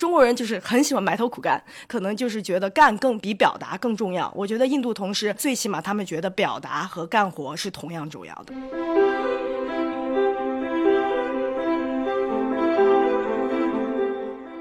[0.00, 4.32] 中国人就是很喜欢埋头苦干，可能就是觉得干更比表达更重要。
[4.34, 8.54] 我觉得印度同事最起码他们觉得表达和干活是同样重要的。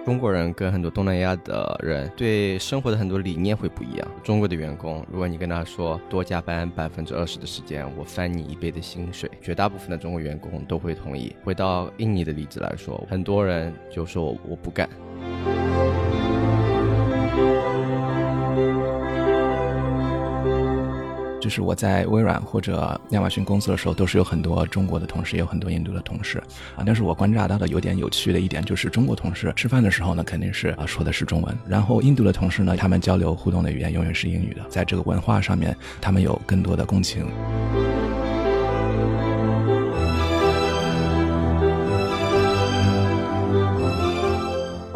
[0.10, 4.08] 中国人跟很多东南亚的人对生活的很多理念会不一样。
[4.24, 11.36] 中国的员工，如果你跟他说多加班百分之二十的时间，我翻你一倍的薪水，绝大部分的中国员工都会同意。
[11.44, 14.90] 回到印尼的例子来说，很多人就说我不干。
[21.50, 26.38] 就是我在微软或者亚马逊工作的时候，都是有很多中国的同事，也有很多印度的同事
[26.76, 26.84] 啊。
[26.86, 37.26] 但是我观察到的有点有趣的一点，就是中国同事吃饭的时候呢，肯定是啊说的是中文，然后印度的同事呢，他们交流互动的语言永远是英语的，在这个文化上面，他们有更多的共情。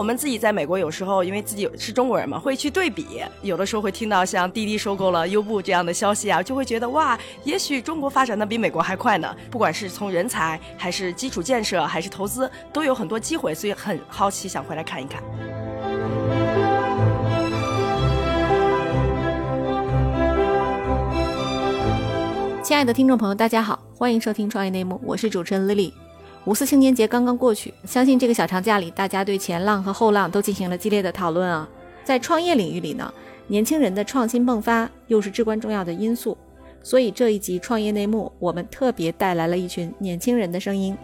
[0.03, 9.33] 我们自己在美国有时候因为自己是中国人嘛，会去对比，有的时候会听到像滴滴收购了优步这样的消息啊，就会觉得哇，也许中国发展的比美国还快呢。
[9.49, 15.23] 不管是从人才还是基础建设还是投资，都有很多机会，所以很好奇想回来看一看。
[22.61, 25.93] 亲爱的听众朋友，大家好，欢迎收听创业内幕，我是主持人 Lily。
[26.45, 31.67] 五四青年节刚刚过去，相信这个小长假里，大家对前浪和后浪都进行了激烈的讨论啊。
[32.03, 33.13] 在创业领域里呢，
[33.47, 36.37] 年轻人的创新迸发又是至关重要的因素，
[36.81, 40.97] 所以这一集创业内幕，我们特别带来了一群年轻人的声音。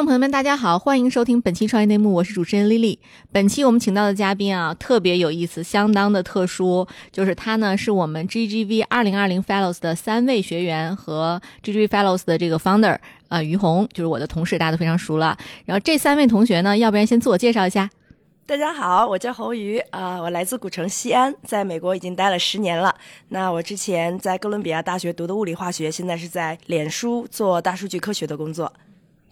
[0.00, 2.98] 众朋友们，大家好，欢迎收听本期创业内幕，我是主持人丽丽。
[3.30, 12.96] 本期我们请到的嘉宾啊，特别有意思，相当的特殊，就是他呢是我们 GGV 二零二零 Fellows 的三位学员和 GGV Fellows 的这个 Founder
[13.28, 15.36] 啊于红，就是我的同事，大家都非常熟了。
[15.66, 17.90] 然后这三位同学呢，要不然先自我介绍一下。
[18.46, 22.94] 大家好，我叫侯瑜啊，我来自古城西安，在美国已经待了十年了。
[23.28, 28.72] 那我之前在哥伦比亚大学读的物理化学，现在是在脸书做大数据科学的工作。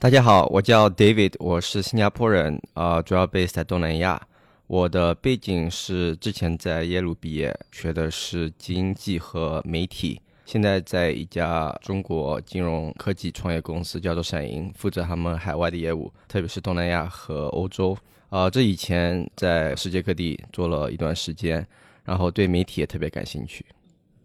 [0.00, 4.28] 大家好，我叫 David，我是新加坡人，啊，主要 base 在东南亚。
[4.68, 17.98] 我的背景是之前在耶鲁毕业，学的是经济和媒体，现在在一家中国金融科技创业公司叫做闪银，负责他们海外的业务，特别是东南亚和欧洲。
[18.28, 21.66] 啊，这以前在世界各地做了一段时间，
[22.04, 23.66] 然后对媒体也特别感兴趣。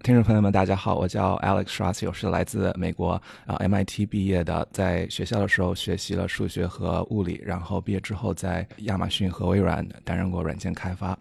[0.03, 3.11] 听众朋友们，大家好，我叫 Alex s h r a s 我是来自美国
[3.45, 11.17] 啊 MIT 毕业的，在学校的时候学习了数学和物理，然后毕业之后在亚马逊和微软担任过软件开发，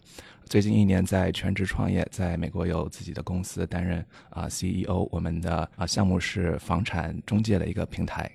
[0.47, 8.29] 最近一年在全职创业，在美国有自己的公司担任啊 CEO，我们的啊项目是房产中介的一个平台。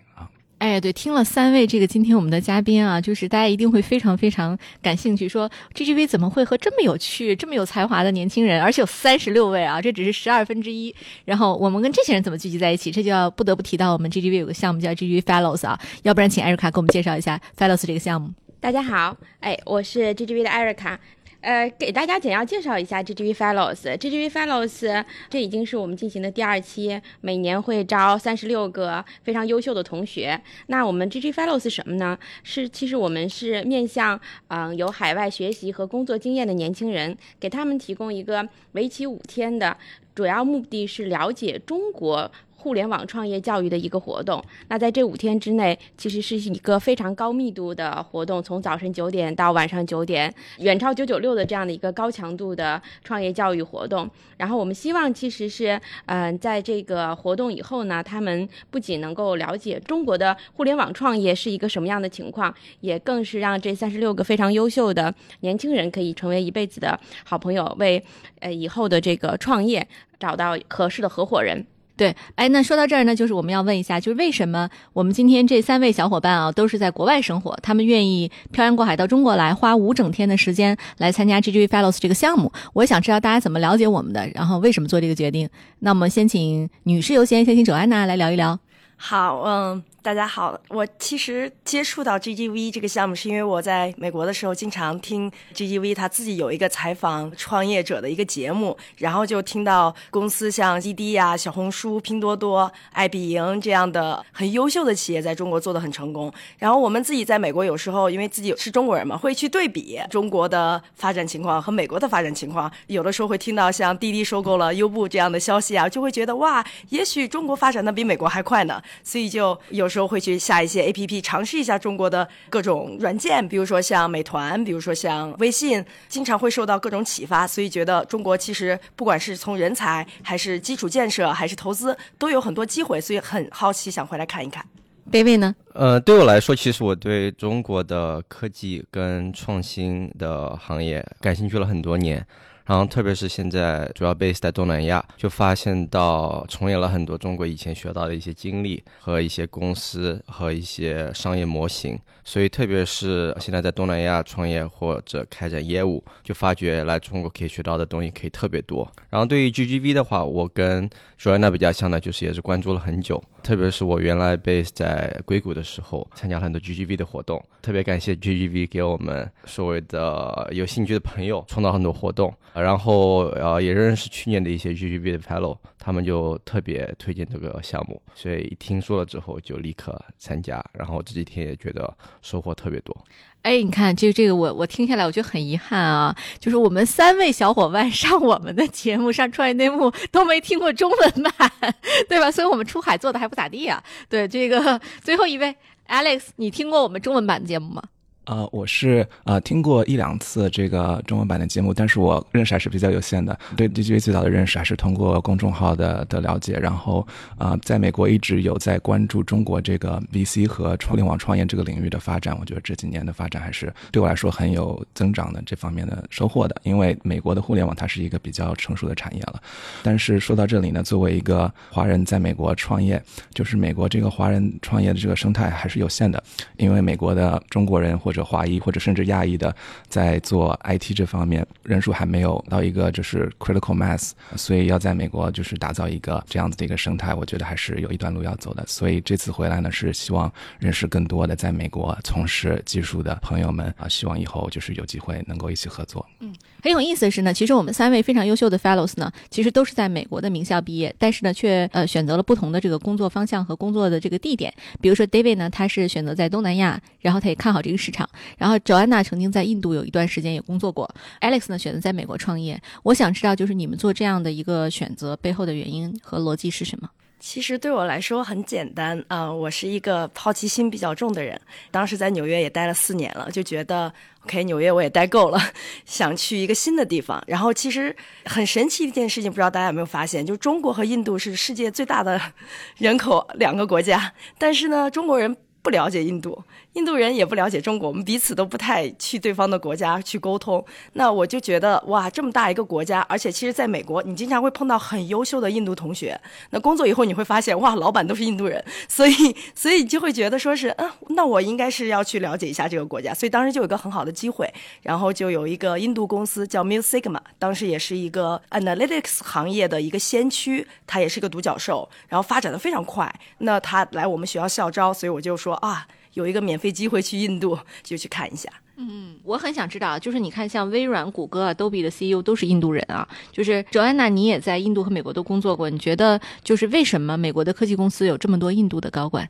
[0.59, 10.93] 哎，对，听了三位这个今天我们的嘉宾啊，就是大家一定会非常非常感兴趣，说 GGV 怎么会和这么有趣、这么有才华的年轻人，而且有三十六位啊，这只是十二分之一。
[11.25, 12.91] 然后我们跟这些人怎么聚集在一起？
[12.91, 18.31] 这就要不得不提到我们 GGV 有个项目叫 GGV Fellows 啊，要不然请艾瑞卡给我们介绍一下 Fellows 这个项目。
[18.59, 20.99] 大家好，哎，我是 GGV 的艾瑞卡。
[21.47, 23.97] 呃，给大家简要介绍一下 GGV Fellows。
[23.97, 30.37] GGV Fellows 这已经是我们进行的第二期，每年会招三十六个非常优秀的同学。
[30.65, 32.19] 那我们 GGV Fellows 什么呢？
[32.43, 34.19] 是其实我们是面向
[34.49, 39.77] 嗯有海外学习和工作经验的年轻人，给他们提供一个为期五天的，
[40.13, 42.29] 主要目的是了解中国。
[42.57, 54.09] 互联网创业教育的一个活动，那在这五天之内，其实是一个非常高密度的活动，从早晨九点到晚上九点，远超九九六的这样的一个高强度的创业教育活动。
[54.37, 68.03] 然后我们希望，其实是，嗯，在这个活动以后呢，他们不仅能够了解中国的互联网创业是一个什么样的情况，也更是让这三十六个非常优秀的年轻人可以成为一辈子的好朋友，为
[68.39, 69.87] 呃以后的这个创业
[70.19, 71.65] 找到合适的合伙人。
[71.97, 82.51] 对，哎，那说到这儿呢，就是我们要问一下，就是为什么我们今天这三位小伙伴啊，都是在国外生活，他们愿意漂洋过海到中国来，花五整天的时间来参加 GGV Fellows 这个项目？
[82.73, 85.49] 我想知道大家怎么了解我们的，然后为什么做这个决定？
[85.79, 88.59] 那我们先请女士优先，先请周安娜来聊一聊。
[88.95, 89.83] 好，嗯。
[90.07, 106.31] 大家好，我其实接触到 GGV 这个项目，是因为我在美国的时候经常听 GGV 他自己有一个采访创业者的一个节目，然后就听到公司像滴滴呀、小红书、拼多多、爱彼迎这样的很优秀的企业在中国做的很成功。
[106.57, 119.96] 然后我们自己在美国有时候因为自己是中国人嘛，会去对比中国的发展情况和美国的发展情况，有的时候会听到像滴滴收购了优步这样的消息啊，就会觉得哇，也许中国发展的比美国还快呢，所以就有时。
[119.97, 134.63] 时候会去下一些 APP 尝试一下中国的各种软件，比如说像美团，比如说像微信，经常会受到各种启发，所以觉得中国其实不管是从人才还是基础建设还是投资，都有很多机会，所以很好奇想回来看一看。
[135.11, 135.55] David 呢？
[135.73, 142.23] 呃，对我来说，其实我对中国的科技跟创新的行业感兴趣了很多年。
[142.67, 151.97] 然后，特别是现在主要 base 在东南亚，就发现到重演了很多中国以前学到的一些经历和一些公司和一些商业模型。
[152.25, 158.85] 所以，特别是现在在东南亚创业或者开展业务，就发觉来中国可以学到的东西可以特别多。
[159.09, 163.23] 然后，对于 GGV 的话，我跟 Joanna 比较像的，就是也是关注了很久。
[163.41, 167.41] 特别是我原来 base 在硅谷的时候，参加了很多 GGV 的活动。
[167.61, 172.33] 特别感谢 GGV 给我们所谓的有兴趣的朋友创造很多活动。
[172.61, 180.63] 然后呃，也认识去年的一些 GGB 的 fellow，他们就特别推荐这个项目，所以一听说了之后就立刻参加。
[180.73, 182.95] 然后这几天也觉得收获特别多。
[183.43, 191.51] 哎，你看，就这个我我听下来，我觉得很遗憾啊，就是我们三位小伙伴上我们的节目上创业内幕都没听过中文版，
[192.09, 192.29] 对吧？
[192.29, 193.81] 所以我们出海做的还不咋地啊。
[194.09, 195.55] 对，这个最后一位
[195.87, 197.81] Alex，你听过我们中文版的节目吗？
[198.27, 203.37] 呃，我是呃听过一两次这个中文版的节目，但是我认识还是比较有限的。
[203.55, 207.07] 对 DGV 最早的认识还是通过公众号的的了解，然后
[207.37, 212.37] 啊，在美国一直有在关注中国这个 VC 和互联网创业这个领域的发展。
[212.37, 216.55] 我觉得这几年的发展还是对我来说很有增长的这方面的收获的。
[216.63, 219.41] 因为美国的互联网它是一个比较成熟的产业了，
[219.81, 223.01] 但是说到这里呢，作为一个华人在美国创业，
[223.33, 226.21] 就是美国这个华人创业的这个生态还是有限的，
[226.57, 229.55] 因为美国的中国人或者华裔或者甚至亚裔的，
[229.87, 238.63] 在做 IT 这方面人数还没有到一个就是 critical mass，所以要在美国就是打造一个这样子的一个生态，我觉得还是有一段路要走的。
[238.67, 246.05] 所以这次回来呢，是希望认识更多的在美国从事技术的朋友们啊，希望以后就是有机会能够一起合作。
[246.19, 254.53] 嗯，很有意思的是呢，其实我们三位非常优秀的 fellows 呢，其实都是在美国的名校毕业，但是呢，却呃选择了不同的这个工作方向和工作的这个地点。
[254.81, 258.07] 比如说 David 呢，他是选择在东南亚，然后他也看好这个市场，
[258.37, 258.57] 然后。
[258.67, 260.93] ，Joanna 曾经在印度有一段时间也工作过。
[261.21, 262.61] Alex 呢，选择在美国创业。
[262.83, 266.89] 我想知道，就是你们做这样的一个选择背后的原因和逻辑是什么？
[267.29, 271.37] 其实对我来说很简单啊，我是一个好奇心比较重的人。
[271.69, 273.93] 当时在纽约也待了四年了，就觉得
[274.23, 275.37] OK，纽约我也待够了，
[275.85, 277.21] 想去一个新的地方。
[277.27, 277.93] 然后其实
[278.23, 282.17] 很神奇一件事情，不知道大家有没有发现，就中国和印度是世界最大的
[282.79, 286.41] 人口两个国家，但是呢，中国人不了解印度。
[286.77, 290.63] 印度人也不了解中国，我们彼此都不太去对方的国家去沟通。
[290.93, 296.19] 那我就觉得哇，这么大一个国家，而且其实在美国，你经常会碰到很优秀的印度同学。
[296.51, 303.11] 那工作以后你会发现，哇，老板都是印度人， 所以所以你就会觉得说是，嗯，那我应该是要去了解一下这个国家。
[303.11, 304.47] 所以当时就有一个很好的机会，
[304.83, 313.11] 然后就有一个印度公司叫 m u Sigma，当时也是一个 analytics 行业的一个先驱，它也是一个独角兽，然后发展的非常快。
[313.39, 315.87] 那他来我们学校校招，所以我就说啊。
[316.17, 318.49] 有一个免费机会去印度， 就去看一下。
[318.79, 323.07] 嗯，我很想知道，就是你看，像微软、谷歌、Adobe 的 CEO 都是印度人啊。
[323.31, 329.27] 就是 Joanna，你也在印度和美国都工作过，你觉得就是为什么美国的科技公司有这么多印度的高管？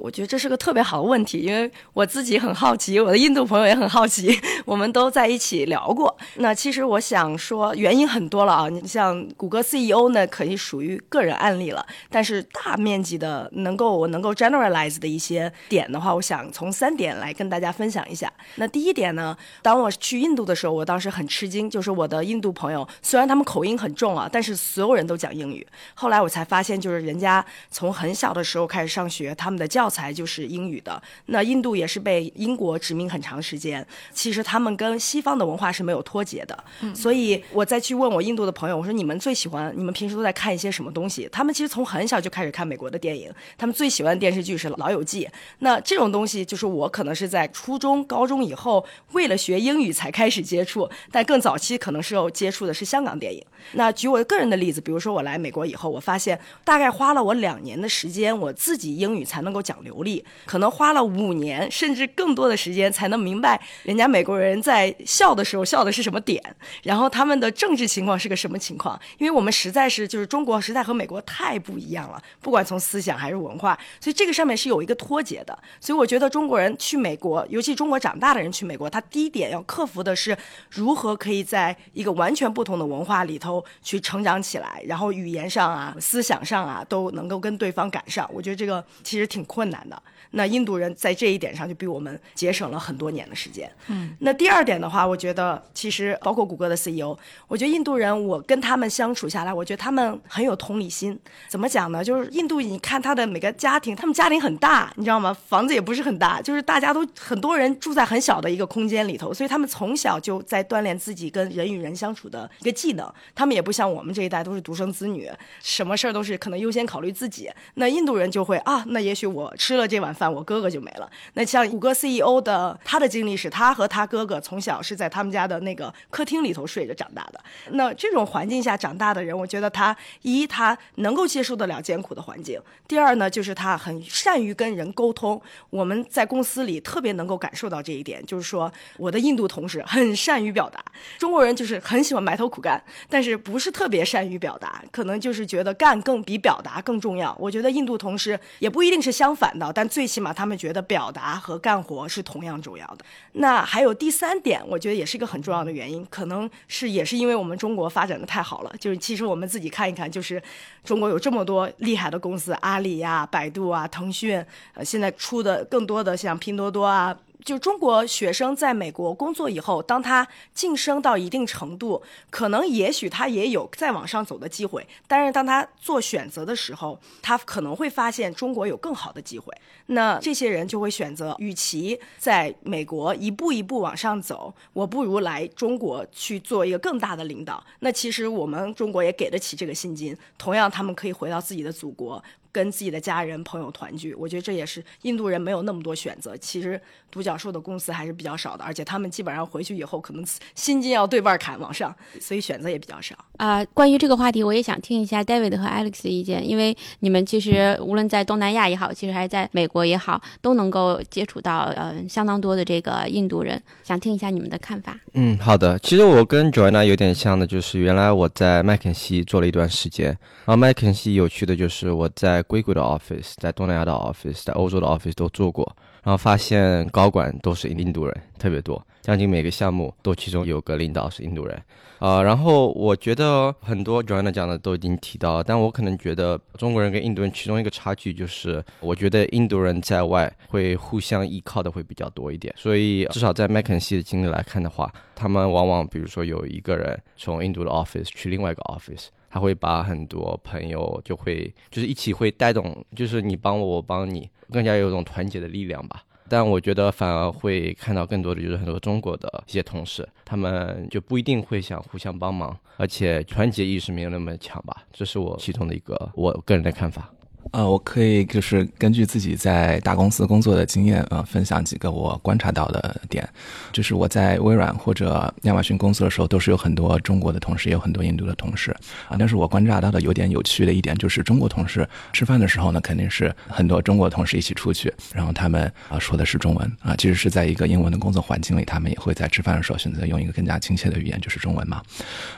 [0.00, 6.16] 我觉得这是个特别好的问题，因为我自己很好奇，我的印度朋友也很好奇，我们都在一起聊过。
[6.36, 8.68] 那其实我想说，原因很多了啊。
[8.68, 18.32] 你像谷歌 CEO 呢，可以属于个人案例了，但是大面积的能够我能够 generalize 的一些点的话，我想从三点来跟大家分享一下。
[18.54, 25.66] 那第一点呢，当我去印度的时候，我当时很吃惊，就是我的印度朋友虽然他们口音很重啊，但是所有人都讲英语。
[25.94, 31.02] 后来我才发现，就是人家从很小的时候开始上学，他们的教材就是英语的。
[31.26, 36.64] 那印度也是被英国殖民很长时间，其实他们跟西方的文化是没有脱节的。
[36.94, 41.28] 所以我再去问我印度的朋友，我说你们最喜欢，你们平时都在看一些什么东西？
[41.32, 45.24] 他们其实从很小就开始看美国的电影，他们最喜欢的电视剧是《老友记》。
[45.58, 53.44] 那这种东西就是我可能是在初中、高中以后为了学英语才开始接触，但更早期可能是有接触的是香港电影。
[53.72, 60.24] 那举我个人的例子，比如说我来美国以后，我发现大概花了我两年的时间，我自己英语才能够讲流利。
[60.46, 66.42] 可能花了五年甚至更多的时间才能明白人家美国人在笑的时候笑的是什么点，
[66.82, 68.98] 然后他们的政治情况是个什么情况？
[69.18, 75.56] 因为我们实在是就是中国实在和美国太不一样了，不管从思想还是文化，所以这个上面是有一个脱节的。
[75.80, 80.36] 所以我觉得中国人去美国，尤其中国长大的人去美国，他第一点要克服的是
[80.70, 88.28] 如何可以在一个完全不同的文化里头去成长起来，然后语言上啊、思想上啊都能够跟对方赶上。
[88.32, 90.02] 我觉得这个其实挺困难的。
[90.32, 93.70] 那印度人在这一点上就比我们节省了很多年的时间。
[93.88, 97.16] 嗯，那第二点的话，我觉得其实包括谷歌的 CEO，
[97.48, 101.18] 我觉得印度人我跟他们相处下来，我觉得他们很有同理心。
[101.48, 102.04] 怎么讲呢？
[102.04, 105.36] 就是印度，你看他的每个家庭，他们家庭很大，你知道吗？
[105.48, 113.12] 房子也不是很大，就是大家都很多人住在很小的一个空间里头，所以他们从小就在锻炼自己跟人与人相处的一个技能。
[113.34, 115.28] 他们也不像我们这一代都是独生子女，
[115.62, 117.50] 什么事儿都是可能优先考虑自己。
[117.74, 121.10] 那印度人就会啊，那也许我吃了这碗饭，我哥哥就没了。
[121.32, 127.40] 那像谷歌 CEO 的他的经历是，他和他哥哥从小是在他们家的那个客厅里头睡着长大的。
[127.70, 135.40] 那这种环境下长大的人，我觉得他一他能够接受得了艰苦的环境，第二呢，就是他很善于跟人沟通。
[135.70, 140.84] 我们在公司里特别能够感受到这一点，就是说我的印度同事很善于表达，
[141.18, 147.34] 中国人就是很喜欢埋头苦干，但是不是特别善于表达，可能就是觉得干更比表达更重要。
[147.38, 153.04] 我觉得印度同事也不一定是相反的，但最起码他们觉得表达和干活是同样重要的。
[153.32, 160.42] 那还有第三点，我觉得也是一个很重要的原因，可能是也是因为我们中国发展的太好了，就是其实我们自己看一看，就是
[160.82, 167.16] 中国有这么多厉害的公司，阿里呀、百度啊、腾讯，呃，现在出的更多的像拼多多啊。
[167.44, 174.86] 就中国学生在美国工作以后，当他晋升到一定程度，可能也许他也有再往上走的机会。
[175.06, 179.54] 但是当他做选择的时候，他可能会发现中国有更好的机会。
[179.86, 187.64] 那这些人就会选择，与其在美国一步一步往上走，我不如来中国去做一个更大的领导。
[187.80, 192.22] 那其实我们中国也给得起这个薪金，同样他们可以回到自己的祖国。
[192.52, 196.36] 跟自己的家人朋友团聚，我觉得这也是印度人没有那么多选择。
[196.36, 196.80] 其实
[197.10, 203.16] 独角兽的公司还是比较少的，而且他们基本上回去以后可能薪金要对半砍往上，所以选择也比较少。
[203.36, 214.98] 啊，关于这个话题，我也想听一下 David 和 Alex 的意见，因为你们其实无论在东南亚也好，其实还是在美国也好，都能够接触到呃相当多的这个印度人，想听一下你们的看法。
[215.14, 215.78] 嗯，好的。
[215.78, 231.62] 其实我跟 Joanna 有点像的，就是原来我在麦肯锡做了一段时间，然后麦肯锡有趣的就是我在硅谷的 office，在东南亚的 office，在欧洲的 office 都做过，然后发现高管都是印度人特别多，将近每个项目都其中有个领导是印度人，
[231.98, 249.08] 啊，然后我觉得很多 Joanna 讲的都已经提到了，但我可能觉得中国人跟印度人其中一个差距就是，我觉得印度人在外会互相依靠的会比较多一点，所以至少在麦肯锡的经历来看的话，他们往往比如说有一个人从印度的 office 去另外一个 office。
[249.30, 256.02] 他会把很多朋友就会就是一起会带动，就是你帮我，我帮你，更加有一种团结的力量吧。
[256.28, 264.84] 但我觉得反而会看到更多的就是很多中国的一些同事，他们就不一定会想互相帮忙，而且团结意识没有那么强吧。
[264.92, 267.10] 这是我其中的一个我个人的看法。
[267.52, 273.28] 呃，我可以就是根据自己在大公司工作的经验，呃，分享几个我观察到的点。
[273.72, 278.70] 就是我在微软或者亚马逊工作的时候，都是有很多中国的同事，也有很多印度的同事
[279.08, 279.16] 啊。
[279.18, 291.82] 但是我观察到的有点有趣的一点，就是中国同事吃饭的时候呢，肯定是很多中国同事一起出去，然后他们啊说的是中文啊，即使是在一个英文的工作环境里，他们也会在吃饭的时候选择用一个更加亲切的语言，就是中文嘛。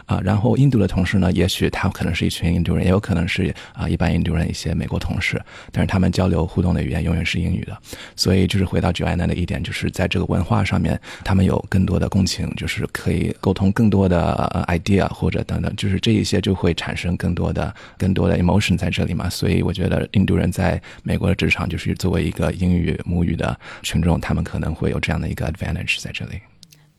[0.07, 5.02] 啊，然后印度的同事呢，也许他可能是一群印度人，也有可能是啊一般印度人一些美国。
[5.03, 5.43] 同事，
[5.73, 7.77] 但是他们交流互动的语言永远是英语的，
[8.15, 19.29] 所以就是回到 Joanna 的一点，就是在这个文化上面，他们有更多的共情，就是可以沟通更多的 idea 或者等等，就是这一些就会产生更多的、更多的 emotion 在这里嘛。
[19.29, 26.41] 所以我觉得印度人在美国的职场，就是作为一个英语母语的群众，他们可能会有这样的一个 advantage 在这里。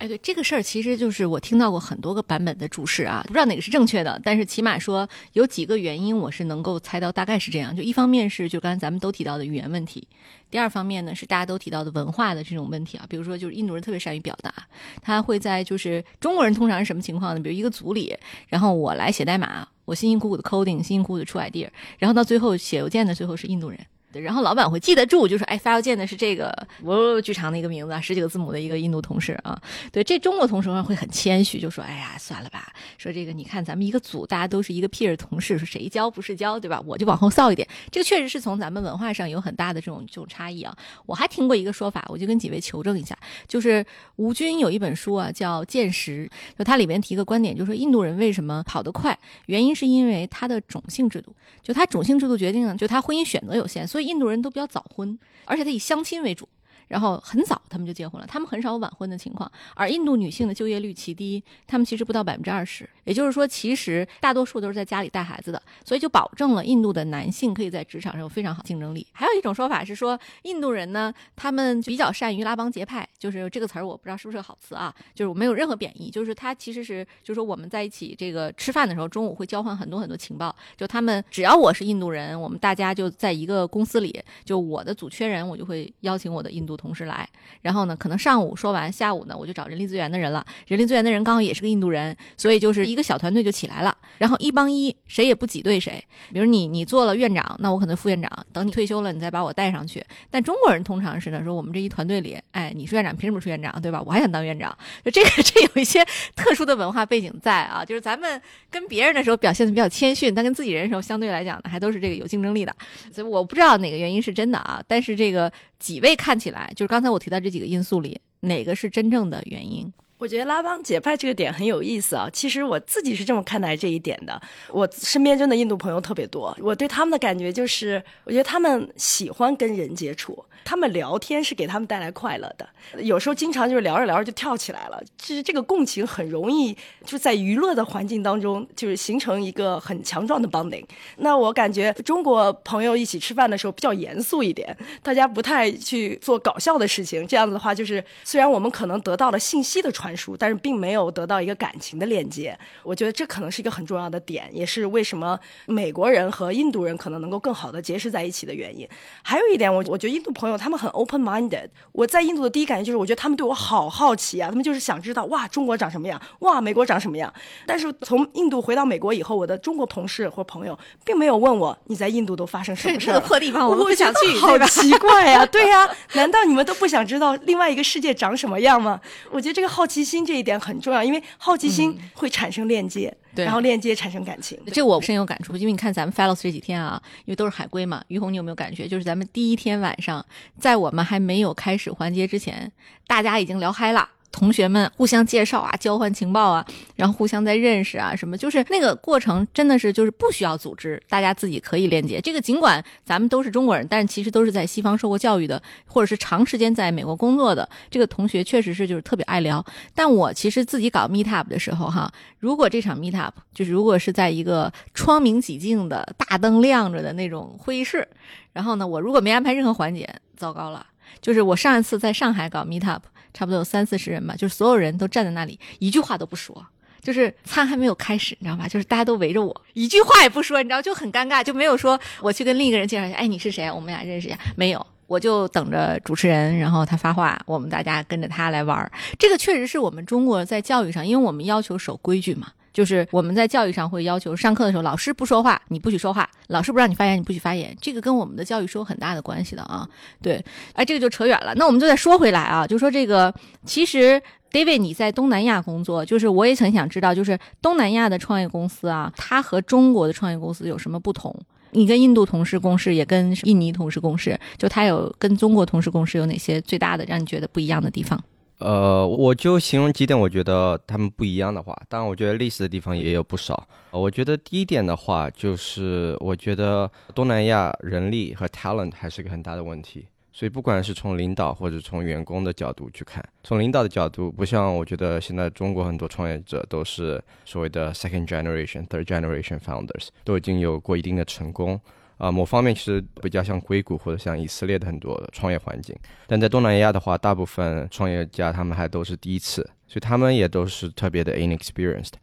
[0.03, 7.73] 哎，对这个事儿，其实就是我听到过很多个版本的注释啊，不知道哪个是正确的，但是起码说有几个原因，我是能够猜到大概是这样。
[7.73, 10.05] 就一方面是就刚才咱们都提到的语言问题，
[10.51, 14.53] 第二方面呢是大家都提到的文化的这种问题啊，比如说就是印度人特别善于表达，
[15.01, 17.39] 他会在就是中国人通常是什么情况呢？
[17.41, 18.13] 比如一个组里，
[18.49, 23.79] 然后我来写代码，我辛辛苦苦的 coding，辛辛苦苦的出 idea，然后到最后写邮件的最后是印度人。
[24.21, 26.51] 然后老板会记得住，就说：“哎，发邮件的是这个
[26.81, 29.59] 我巨长的一个名字，十几个字母的一个印度同事啊。”
[29.91, 36.81] 对，这中国同事会很谦虚，就说：“哎呀，算了吧。”说这个你看咱们一个组，大家都是一个 peer 同事，说谁教不是教，对吧？
[36.85, 37.67] 我就往后扫一点。
[37.91, 40.75] 这个确实是从咱们文化上有很大的这种这种差异啊。
[41.05, 43.17] 我还听过一个说法，我就跟几位求证一下，
[43.47, 43.83] 就是
[44.17, 46.27] 吴军有一本书啊，叫《见识》，
[46.57, 49.17] 就它里面提个观点，就说印度人为什么跑得快，
[49.47, 54.02] 原因是因为他的种姓制度，就他种姓制度决定了，就他婚姻选择有限，所以。
[54.03, 56.47] 印度人都比较早婚，而且他以相亲为主。
[56.87, 59.51] 然后很早他们就结婚了，他们很少有晚婚的情况。
[59.75, 69.05] 而印度女性的就业率极低，他们其实不到百分之二十，也就是说，其实大多数都是在家里带孩子的，所以就保证了印度的男性可以在职场上有非常好竞争力。
[69.11, 87.27] 还有一种说法是说，印度人呢，他们比较善于拉帮结派，就是这个词儿我不知道是不是个好词啊，就是我没有任何贬义，就是他其实是，就是说我们在一起这个吃饭的时候，中午会交换很多很多情报，就他们只要我是印度人，我们大家就在一个公司里，就我的组缺人，我就会邀请我的印度同事来，
[87.61, 96.03] 然后呢，可能上午说完，下午呢，我就找人力资源的人了，人力资源的人刚好也是个印度人，所以就是一个小团队就起来了，然后一帮一，谁也不挤兑谁。
[96.31, 100.03] 比如你你做了院长，那我可能副院长，等你退休了，你再把我带上去。
[100.29, 104.01] 但中国人通常是呢，说我们这一团队里，哎，你是院长，凭什么是院长，对吧？
[104.05, 112.75] 我还想当院长，就这个这有一些特殊的文化背景在啊，就是咱们跟别人的时候表现的比较谦逊，但跟自己人的时候相对来讲呢，还都是这个有竞争力的。
[113.11, 115.51] 所以我不知道哪个原因是真的啊，但是这个
[115.83, 119.91] 几位看起来，就是刚才我提到这几个因素里，哪个是真正的原因？
[120.23, 122.29] 我觉得拉帮结派这个点很有意思啊。
[122.31, 124.41] 其实我自己是这么看待这一点的。
[124.69, 132.65] 我身边真的印度朋友特别多，我对他们的感觉就是，我觉得他们喜欢跟人接触，他们聊天是给他们带来快乐的。
[132.99, 136.73] 有时候经常就是聊着聊着就跳起来了，其实这个共情很容易
[137.05, 140.85] 就在娱乐的环境当中，就是形成一个很强壮的 bonding。
[141.17, 147.27] 那我感觉中国朋友一起吃饭的时候比较严肃一点，大家不太去做搞笑的事情。
[147.27, 150.12] 这样子的话，就是虽然我们可能得到了信息的传。
[150.37, 158.87] 但是并没有得到一个感情的链接，我觉得这可能是一个很重要的点，也是为什么美国人和印度人可能能够更好的结识在一起的原因。
[159.21, 161.67] 还有一点，我我觉得印度朋友他们很 open minded。
[161.91, 167.33] 我在印度的第一感觉就是，我觉得他们对我好好奇啊，他们就是想知道哇，中国长什么样，哇，美国长什么样。
[167.65, 179.01] 但是从印度回到美国以后，我的中国同事或朋友并没有问我你在印度都发生什么事儿，破地方我不想去，好奇怪呀，对呀，难道你们都不想知道另外一个世界长什么样吗？
[179.31, 180.02] 我觉得这个好奇。
[180.03, 184.59] 心这一点很重要，因为好奇心会产生链接，然后链接产生感情。
[184.71, 188.03] 这我深有感触，因为你看咱们 fellows 这几天啊，因为都是海归嘛。
[188.07, 188.87] 于红，你有没有感觉？
[188.87, 190.25] 就是咱们第一天晚上，
[190.59, 192.71] 在我们还没有开始环节之前，
[193.07, 194.09] 大家已经聊嗨了。
[194.33, 196.65] 同学们互相介绍啊，交换情报啊，
[196.95, 202.19] 然后互相在认识啊，什么就是那个过程，真的是就是不需要组织，大家自己可以链接。
[202.19, 209.63] 这个尽管咱们都是中国人，但是其实都是在西方受过教育的，或者是长时间在美国工作的这个同学，确实是就是特别爱聊。
[209.93, 218.07] 但我其实自己搞 meet up 的时候哈，如果这场 meet up 就是如果是在一个窗明几净的大灯亮着的那种会议室，
[218.51, 220.87] 然后呢，我如果没安排任何环节，糟糕了。
[221.21, 223.03] 就是我上一次在上海搞 meet up。
[223.33, 226.65] 差不多有三四十人吧，就是所有人都站在那里，一句话都不说，
[227.01, 228.67] 就是餐还没有开始，你知道吧？
[228.67, 233.69] 就是大家都围着我，一句话也不说，你知道就很尴尬，就没有说我去跟另一个人介绍一下，哎，你是谁？
[233.71, 238.91] 我们俩认识一下，没有，我就等着主持人，然后他发话，我们大家跟着他来玩儿。
[239.17, 242.47] 这个确实是我们中国在教育上，因为我们要求守规矩嘛。
[242.73, 247.75] 就是我们在教育上会要求，上课的时候老师不说话，你不许说话；老师不让你发言，你不许发言。
[247.79, 249.87] 这个跟我们的教育是有很大的关系的啊。
[250.21, 251.53] 对，哎，这个就扯远了。
[251.55, 253.33] 那我们就再说回来啊，就说这个，
[253.63, 261.35] 其实 David 你在东南亚工作，就是我也很想知道，就是东南亚的创业公司啊，它和中国的创业公司有什么不同？
[261.75, 268.23] 你跟印度同事共事，也跟印尼同事共事，就它有跟中国同事共事有哪些最大的让你觉得不一样的地方？
[268.59, 273.67] 呃，我就形容几点，我觉得他们不一样的话，当然我觉得类似的地方也有不少。
[273.91, 280.05] 我觉得第一点的话，就是我觉得东南亚人力和 talent 还是个很大的问题。
[280.35, 291.79] 所以不管是从领导或者从员工的角度去看，从领导的角度，不像我觉得现在中国很多创业者都是所谓的 second generation、third generation founders，都已经有过一定的成功。
[292.23, 295.93] 啊，某方面其实比较像硅谷或者像以色列的很多创业环境，
[296.25, 302.13] 但在东南亚的话，大部分创业家他们还都是第一次，所以他们也都是特别的 inexperienced。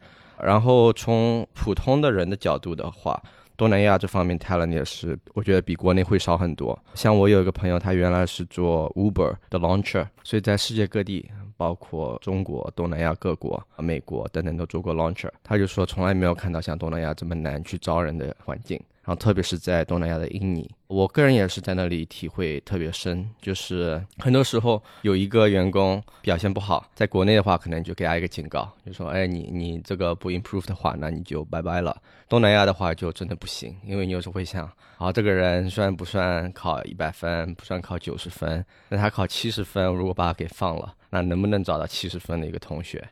[0.42, 3.22] 然后从普通的人的角度的话，
[3.58, 6.82] 东南亚这方面 talent 也是，我觉得比国内会少很多。
[6.94, 18.80] 像我有一个朋友，他原来是做 Uber 的 launcher，所以在世界各地，包括中国、东南亚各国、美国等等都做过 launcher，他就说从来没有看到像东南亚这么难去招人的环境。
[19.02, 23.28] 然后，特别是在东南亚的印尼，我个人也是在那里体会特别深。
[23.40, 31.96] 就是很多时候有一个员工表现不好，在国内的话，可能就给他一个警告，就说：“哎，你你这个不 improve 的话，那你就拜拜了。”
[32.28, 43.02] 东南亚的话就真的不行，因为你有时候会想：啊，这个人虽然不算考一百分，不算考九十分，那他考七十分，如果把他给放了，那能不能找到七十分的一个同学？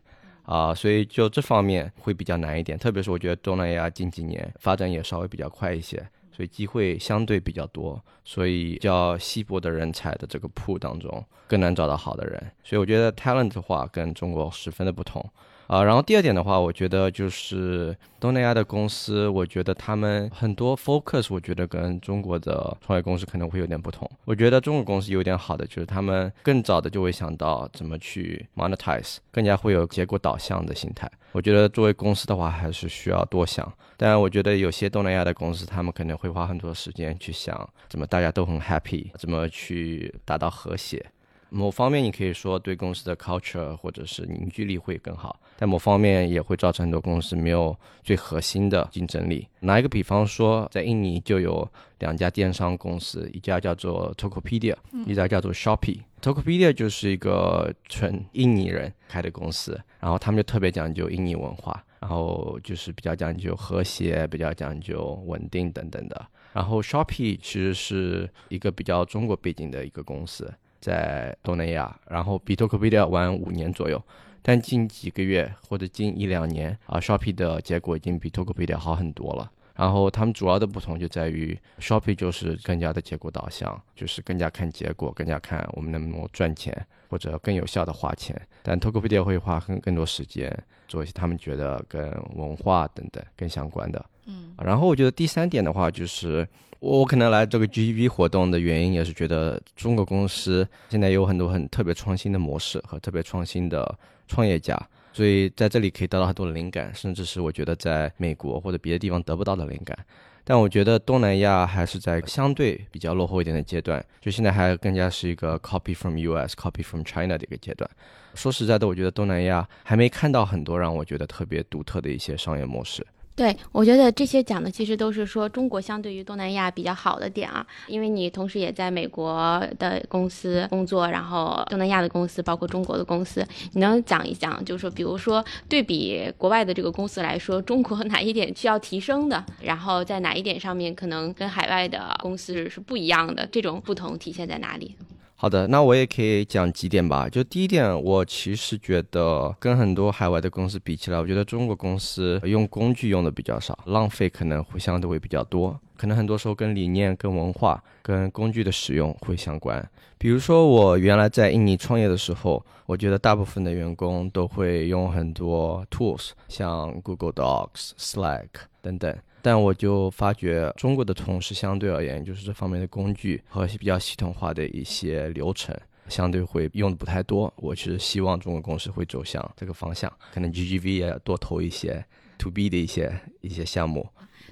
[0.48, 5.98] 啊，所以就这方面会比较难一点，特别是我觉得东南亚近几年发展也稍微比较快一些，
[6.32, 12.50] 所以机会相对比较多，所以叫稀薄的人才的这个铺当中更难找到好的人。
[12.64, 15.22] 所以我觉得 talent 的话跟中国十分的不同。
[15.68, 24.11] 啊，然后第二点的话，我觉得就是东南亚的公司，我觉得他们很多 focus，我觉得跟中国的创业公司可能会有点不同。
[24.24, 31.07] 我觉得中国公司有点好的就是他们更早的就会想到怎么去 monetize，更加会有结果导向的心态。
[31.33, 33.70] 我觉得作为公司的话，还是需要多想。
[33.98, 41.04] 但我觉得有些东南亚的公司，他们可能会花很多时间去想怎么大家都很 happy，怎么去达到和谐。
[41.50, 49.48] 某方面，你可以说对公司的 culture 或者是凝聚力会更好，但某方面也会造成很多公司没有最核心的竞争力。
[49.61, 51.66] 拿一个比方说，在印尼就有
[52.00, 56.00] 两家电商公司，一家叫做 Tokopedia，一家叫做 Shopee。
[56.20, 66.26] Tokopedia 就是一个纯印尼人开的公司，然后他们就特别讲究印尼文化，然后就是比较讲究和谐，比较讲究稳定等等的。
[66.52, 70.52] 然后 Shopee 其实是一个比较中国背景的一个公司。
[70.80, 74.02] 在东南亚，然后比 Tokopedia 晚五年左右，
[74.42, 79.50] 但近几个月或者近一两年啊，Shopee 的结果已经比 Tokopedia 好很多了。
[79.78, 88.38] 然后他们主要的不同就在于，Shopee 就是更加的结果导向，就是更加看结果，更加看我们能不能赚钱或者更有效的花钱。
[88.62, 90.52] 但 Tokopedia 会花更更多时间
[90.88, 94.04] 做一些他们觉得跟文化等等更相关的。
[94.26, 96.46] 嗯，然后我觉得第三点的话就是。
[96.80, 104.80] 我可能来这个 GEV 活动的原因也是觉得中国公司现在有很多很特别创新的模式和特别创新的创业家，
[105.18, 109.98] 所以在这里可以得到很多的灵感，甚至是我觉得在美国或者别的地方得不到的灵感。
[110.44, 117.90] 但我觉得东南亚还是在相对比较落后一点的阶段，就现在还更加是一个 copy from US、copy from China 的一个阶段。
[118.37, 123.04] 说实在的，我觉得东南亚还没看到很多让我觉得特别独特的一些商业模式。
[123.38, 144.96] 对，我觉得这些讲的其实都是说中国相对于东南亚比较好的点啊，因为你同时也在美国的公司工作，然后东南亚的公司，包括中国的公司，你能讲一讲，就是说，比如说对比国外的这个公司来说，中国 哪一点需要提升的，然后在哪一点上面可能跟海外的公司是不一样的，这种不同体现在哪里？
[145.40, 147.29] 好的，那我也可以讲几点吧。
[147.29, 155.79] 就第一点，我其实觉得跟很多海外的公司比起来，我觉得中国公司用工具用的比较少，浪费可能会相对会比较多。
[155.96, 159.88] 可能很多时候跟理念、跟文化、跟工具的使用会相关。
[160.18, 168.48] 比如说我原来在印尼创业的时候，我觉得大部分的员工都会用很多 tools，像 Google Docs、Slack
[168.83, 169.16] 等等。
[169.48, 175.74] 但我就发觉，中国的同事相对而言，就是这方面的工具和比较系统化的一些流程，
[176.06, 177.50] 相对会用的不太多。
[177.56, 182.04] 我其实希望中国公司会走向这个方向，可能 GGV 也多投一些
[182.37, 184.06] To B 的一些一些项目。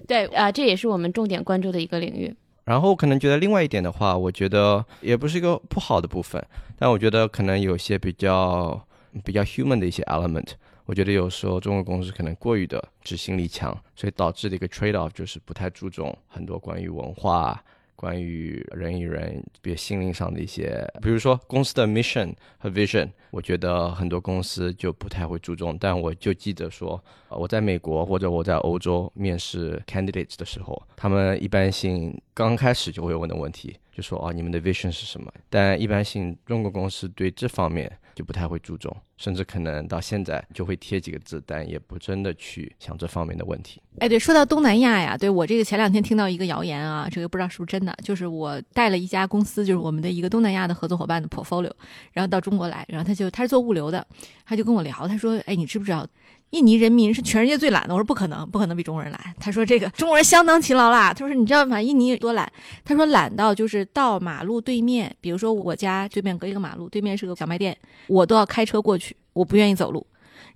[0.09, 2.35] 对，啊，这也是我们重点关注的一个领域。
[2.64, 6.42] 然后可能觉得另外一点的话，我觉得也不是一个不好的部分，
[6.78, 8.82] 但我觉得可能有些比较
[9.22, 10.52] 比较 human 的一些 element。
[10.87, 17.61] 我觉得有时候中国公司可能过于的执行力强，所以导致的一个 trade off 就是不太注重很多关于文化、
[17.96, 25.77] 关于人与人、别心灵上的一些，比如说公司的 mission 和 vision，我觉得很多公司就不太会注重。
[25.77, 35.33] 但我就记得说，我在美国或者我在欧洲面试 candidates 的时候，他们一般性刚开始就会问的问题，就说哦，你们的 vision 是什么？
[35.51, 37.90] 但一般性中国公司对这方面。
[38.16, 43.79] 就不太会注重，甚至可能到现在就会贴几个字，但也不真的去想这方面的问题。
[43.98, 51.70] 哎，对，说到东南亚呀，对我这个前两天听到一个谣言啊，这个不知道是不是真的，就是我带了一家公司，就是我们的一个东南亚的合作伙伴的 portfolio，
[52.12, 54.07] 然后到中国来，然后他就他是做物流的，
[54.46, 56.07] 他就跟我聊，他说，哎，你知不知道？
[56.50, 59.20] 印尼人民是全世界最懒的，我说不可能，不可能比中国人懒。
[59.40, 61.12] 他说这个中国人相当勤劳啦。
[61.12, 61.82] 他说你知道吗？
[61.82, 62.50] 印尼有多懒？
[62.85, 70.06] 他说懒到就是到马路对面，比如说我家对面隔一个马路，对面是个小卖店，我都要开车过去，我不愿意走路。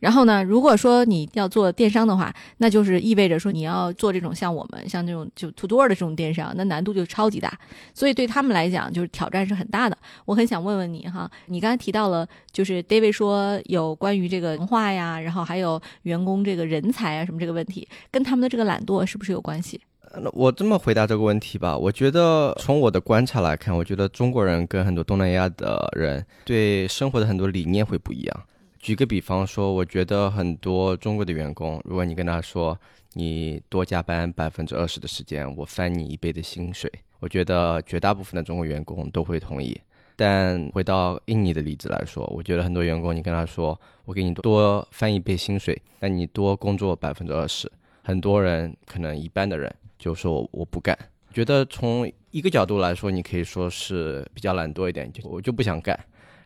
[0.01, 7.53] 然后呢，如果说你要做电商的话，那就是意味着说你要做这种像我们像这种就 to door 的这种电商，那难度就超级大。
[7.95, 9.97] 所以对他们来讲，就是挑战是很大的。
[10.25, 19.81] 我很想问问你哈，你刚才提到了，就是 David 说有关于这个文化呀，然后还有员工这个人才啊什么这个问题，跟他们的这个懒惰是不是有关系？
[20.13, 28.43] 那我这么回答这个问题吧，我觉得从我的观察来看，我觉得中国人跟很多东南亚的人对生活的很多理念会不一样。
[28.81, 32.77] 举个比方说，我觉得很多中国的员工，如果你跟他说
[33.13, 39.79] 你多加班百分之二十的时间，我翻你一倍的薪水，我觉得绝大部分的中国员工都会同意。
[40.17, 47.71] 但回到印尼的例子来说，我觉得很多员工，你跟他说我给你多翻一倍薪水，那你多工作百分之二十，
[48.03, 50.99] 很多人可能一半的人就说我不干。
[51.35, 55.99] 觉得从一个角度来说，你可以说是比较懒惰一点，就我就不想干。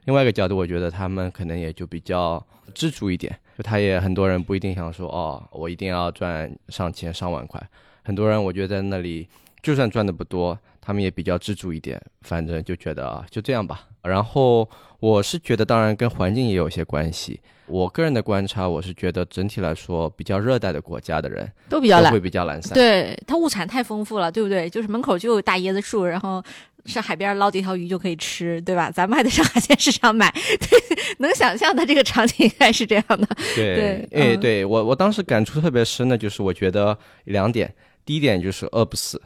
[0.04, 7.60] 另外一个角度，我觉得他们可能也就比较知足一点，就他也很多人不一定想说哦，我一定要赚上千上万块。
[8.02, 9.26] 很多人我觉得在那里
[9.62, 13.88] 就算赚的不多，他们也比较知足一点，反正就觉得啊就这样吧。
[14.02, 14.68] 然后
[15.00, 17.40] 我是觉得，当然跟环境也有些关系。
[17.66, 22.74] 我个人的观察，我是觉得整体来说，比较热带的国家的人都比较懒会，比较懒散。
[22.74, 24.68] 对，它物产太丰富了，对不对？
[24.68, 26.44] 就是门口就有大椰子树，然后
[26.86, 28.90] 上海边捞几条鱼就可以吃，对吧？
[28.90, 33.26] 咱们还得上海鲜市场买，对，能想象的这个场景应该是这样的。
[33.54, 39.20] 对对，哎，嗯对我我当时感触特别深的就是，我觉得两点，第一点就是饿不死，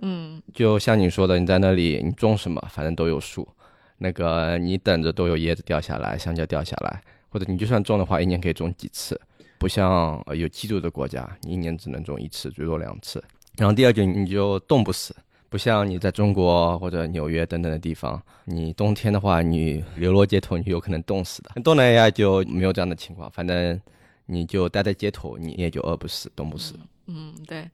[0.00, 3.46] 嗯，就像你说的，你在那里你种什么，反正都有树，
[3.98, 9.20] 那个你等着都有椰子掉下来，香蕉掉下来，或者你就算种的话，一年可以种几次，
[9.58, 13.22] 不像呃有基督的国家，你一年只能种一次，最多两次。
[13.58, 15.14] 然后第二点，你就冻不死，
[15.52, 21.50] 不像你在中国或者纽约等等的地方，你冬天的话，你流落街头，你有可能冻死的。
[21.60, 23.78] 东南亚就没有这样的情况，反正
[24.24, 26.72] 你就待在街头，你也就饿不死、冻不死。
[27.06, 27.68] 嗯，对。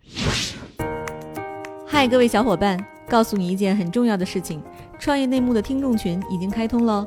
[1.86, 4.60] 嗨，各位小伙伴，告诉你一件很重要的事情：
[4.98, 7.06] 创业内幕的听众群已经开通了。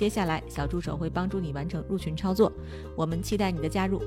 [0.00, 2.50] 接下来，小助手会帮助你完成入群操作。
[2.96, 4.00] 我们期待你的加入。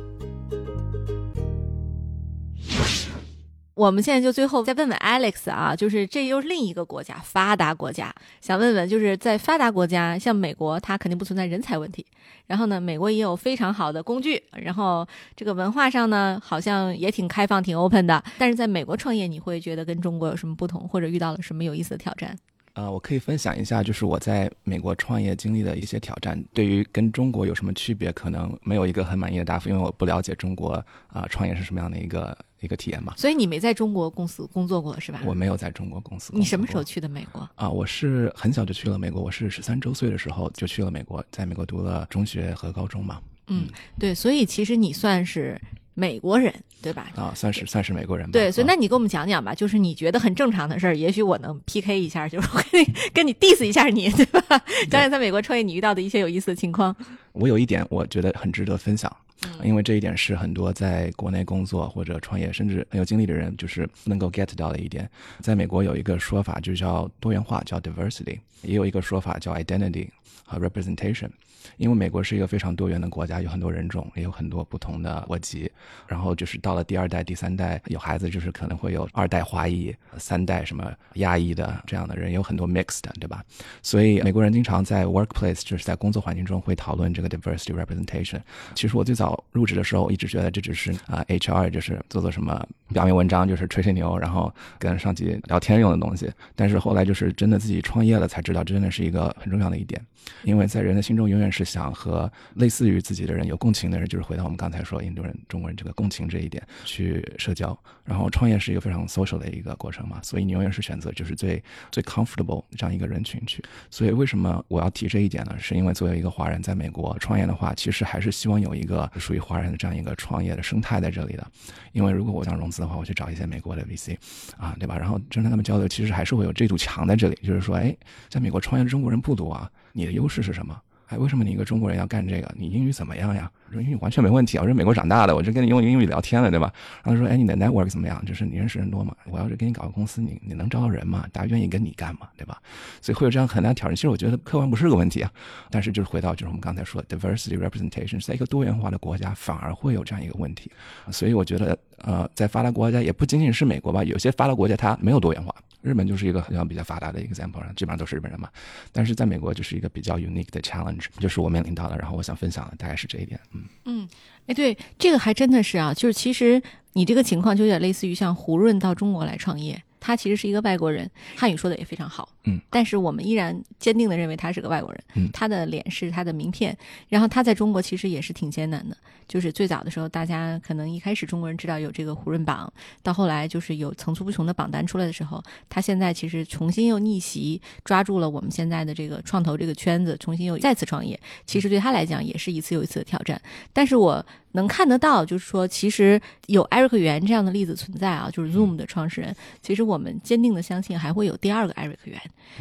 [3.75, 12.03] 我们现在就最后再问问 Alex 啊，就是这又是另一个国家，发达国家，想问问，就是在发达国家，像美国，它肯定不存在人才问题。
[12.47, 18.23] 然后呢，美国也有非常好的工具，然后这个文化上呢，好像也挺开放、挺 open 的。
[18.39, 22.35] 但是在美国创业，你会觉得跟中国有什么不同，或者遇到了什么有意思的挑战？
[22.73, 26.43] 呃，我可以分享一下，就是我在美国创业经历的一些挑战。
[26.53, 33.13] 对于跟中国有什么区别，可能没有一个很满意的答复，因为我不了解中国啊、创业是什么样的一个一个体验嘛。
[33.15, 35.21] 所以你没在中国公司工作过是吧？
[35.23, 36.33] 我没有在中国公司。
[36.35, 37.47] 你什么时候去的美国？
[37.53, 43.21] 啊、我是很小就去了美国，我是十三周岁的时候就去了美国，在美国读了中学和高中嘛。
[43.47, 43.67] 嗯，
[43.99, 45.61] 对，所以其实你算是
[45.93, 47.11] 美国人，对吧？
[47.15, 48.31] 啊，算是算是美国人吧。
[48.33, 54.41] 对，所以啊那你给我们讲讲吧，就是你觉得很正常的事儿，也许我能 PK 一下，就是我跟你 跟你 diss 一下你，对吧？
[54.89, 56.95] 讲讲在美国创业你遇到的一些有意思的情况。
[57.33, 65.09] 我有一点我觉得很值得分享，嗯因为这一点是很多在国内工作或者创业甚至很有经历的人就是不能够 get 到的一点。
[65.41, 70.07] 在美国有一个说法就叫多元化，叫 diversity，也有一个说法叫 identity
[70.45, 71.29] 和 representation。
[71.77, 75.71] 因为美国是一个非常多元的国家，有很多人种，也有很多不同的国籍。
[76.07, 83.43] 然后就是到了第二代、第三代，有孩子就是可能会有二代华裔、三代什么亚裔的这样的人，有很多 mixed，对吧？
[83.81, 88.39] 所以美国人经常在 workplace，就是在工作环境中会讨论这个 diversity representation。
[88.75, 96.31] 其实我最早入职的时候，一直觉得这只是啊、HR 就是做做什么表面文章，就是吹吹牛，然后跟上级聊天用的东西。
[96.55, 100.01] 但是后来就是真的自己创业了，才知道这真的是一个很重要的一点。
[100.43, 107.77] 因为在人的心中永远是想和类似于自己的人有共情的人，就是回到我们刚才说印度人、中国人这个共情这一点去社交。
[108.03, 113.63] 然后创业是一个非常 social 的一个过程嘛，所以你永远是选择就是最最 comfortable 这样一个人群去。
[113.89, 115.55] 所以为什么我要提这一点呢？
[115.57, 121.47] 是因为作为一个华人在美国创业的话，其实还是希望有一个属于华人的这样一个创业的生态在这里的。
[121.93, 124.17] 因为如果我想融资的话，我去找一些美国的 VC
[124.57, 124.97] 啊，对吧？
[124.97, 127.95] 然后真正他们交流，其实还是会有这堵墙在这里，就是说，哎，
[128.27, 130.77] 在美国创业的中国人不多啊，你的优势是什么？
[131.17, 132.53] 为什么你一个中国人要干这个？
[132.57, 133.51] 你英语怎么样呀？
[133.73, 136.71] 说英语完全没问题啊，我是美国长大的，我就跟你用英语聊天了，对吧？
[137.03, 138.23] 然后说，哎，你的 network 怎么样？
[138.25, 139.15] 就是你认识人多吗？
[139.25, 141.25] 我要是给你搞个公司，你你能招到人吗？
[141.33, 142.29] 大家愿意跟你干吗？
[142.37, 142.61] 对吧？
[143.01, 143.95] 所以会有这样很大的挑战。
[143.95, 145.31] 其实我觉得客观不是个问题啊，
[145.69, 150.71] 但是就是回到就是我们刚才说的 diversity representation，在一个多元化的国家反而会有这样一个问题。
[151.11, 155.53] 所以我觉得呃，在发达国家也不仅仅是美国吧，有些发达国家它没有多元化。
[155.81, 158.47] 日本就是一个好像比较发达的 example，基本上都是日本人嘛。
[158.93, 161.97] 但是在美国就是一个比较 unique 的 challenge，就是我面临到的。
[161.97, 163.37] 然后我想分享的大概是这一点。
[163.51, 164.07] 嗯，嗯，
[164.47, 166.61] 哎，对，这个还真的是啊，就是其实
[166.93, 175.29] 你这个情况就有点类似于像胡润到中国来创业，他其实是一个外国人，汉语说的也非常好，嗯，但是我们依然坚定的认为他是个外国人，嗯。
[175.31, 176.77] 他的脸是他的名片，
[177.09, 178.95] 然后他在中国其实也是挺艰难的，
[179.27, 193.41] 就是最早的时候，大家可能一开始中国人知道有这个胡润榜，到后来就是有层出不穷的榜单出来的时候，他现在其实重新又逆袭，抓住了我们现在的这个创投这个圈子，重新又再次创业，其实对他来讲也是一次又一次的挑战。
[193.71, 201.97] 但是我能看得到，就是说，其实有艾瑞克袁这样的例子存在啊，就是 Zoom 的创始人，其实我们坚定的相信还会有第二个艾瑞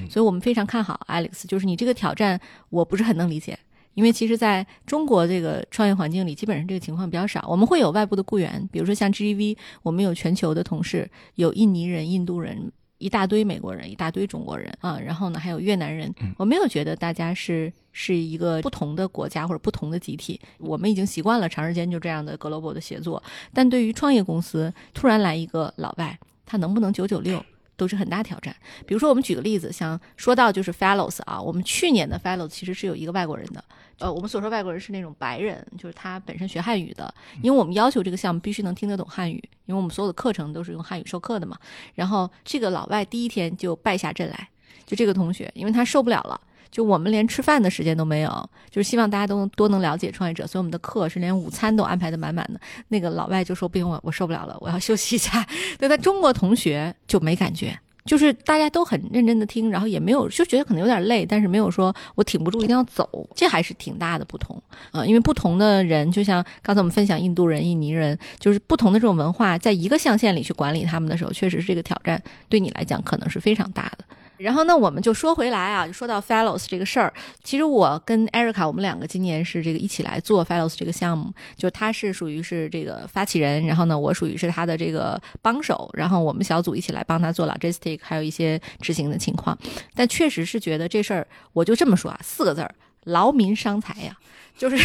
[0.08, 1.46] 所以我们非常看好 Alex。
[1.46, 3.58] 就是你这个挑战，我不是很能理解。
[3.94, 7.44] 因为其实在中国这个创业环境里，基本上这个情况比较少。
[7.46, 16.10] 我们会有外部的雇员，比如说像 GGV，我们有全球的同事，有印尼人、印度人，一大堆美国人，一大堆中国人啊，然后呢还有越南人。
[16.38, 23.22] 我没有觉得大家是是一个不同的国家或者不同的集体，我们已经习惯了长时间就这样的 global 的协作。
[23.52, 27.44] 但对于创业公司突然来一个老外，他能不能九九六？
[27.82, 28.54] 都是很大挑战。
[28.86, 33.64] 比如说，我们举个例子，像说到就是 Fellows 啊，我们去年的 Fellows 其实是有一个外国人的，
[33.98, 41.58] 呃，我们所说外国人是那种白人，就是他本身学汉语的，因为我们要求这个项目必须能听得懂汉语，因为我们所有的课程都是用汉语授课的嘛。
[41.96, 44.48] 然后这个老外第一天就败下阵来，
[44.86, 46.40] 就这个同学，因为他受不了了。
[46.72, 52.58] 就我们连吃饭的时间都没有，就是希望大家都能多能了解创业者，所以我们的课是连午餐都安排的满满的。
[52.88, 55.46] 那个老外就说：“不行，我我受不了了，我要休息一下。
[55.78, 64.56] ”对他中国同学就没感觉，就是大家都很认真的听，然后也没有就觉得可能有点累，但是没有说我挺不住一定要走，这还是挺大的不同
[64.92, 74.04] 啊、呃因为不同的人，就像刚才我们分享印度人、印尼人，就是不同的这种文化，在一个象限里去管理他们的时候，确实是这个挑战对你来讲可能是非常大的。
[74.42, 77.12] 然后呢，我们就说回来啊，就说到 Fellows 这个事儿。
[77.44, 89.56] 其实我跟 Erica 我们两个今年是这个一起来做 Fellows 这个项目，就他是属于是这个发起人，然后呢，我属于是他的这个帮手，然后我们小组一起来帮他做 logistic，还有一些执行的情况。
[89.94, 92.74] 但确实是觉得这事儿，我就这么说啊，四个字儿：
[93.04, 94.16] 劳民伤财呀。
[94.56, 94.76] 就是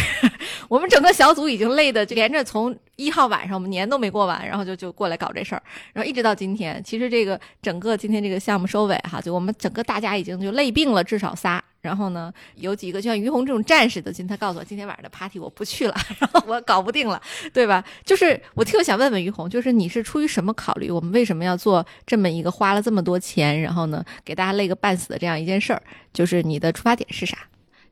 [0.68, 6.82] 我们整个小组已经累的，就连着从一号晚上我们年都没过完，然后就就过来搞这事儿，然后一直到今天。
[6.82, 11.62] 其实这个整个今天这个项目收尾哈，就我们整个大家已经就累病了，至少仨。
[11.80, 17.82] 然后呢，有几个就像于红这种战士的，今天他告诉我今天晚上的 party 我不去了， 然后我搞不定了，对吧？
[18.04, 20.90] 就是我特别想问问于红，就是你是出于什么考虑？
[20.90, 25.80] 我们为什么要做这么一个花了这么多钱，然后呢给大家累个半死的这样一件事儿？
[26.12, 27.38] 就是你的出发点是啥？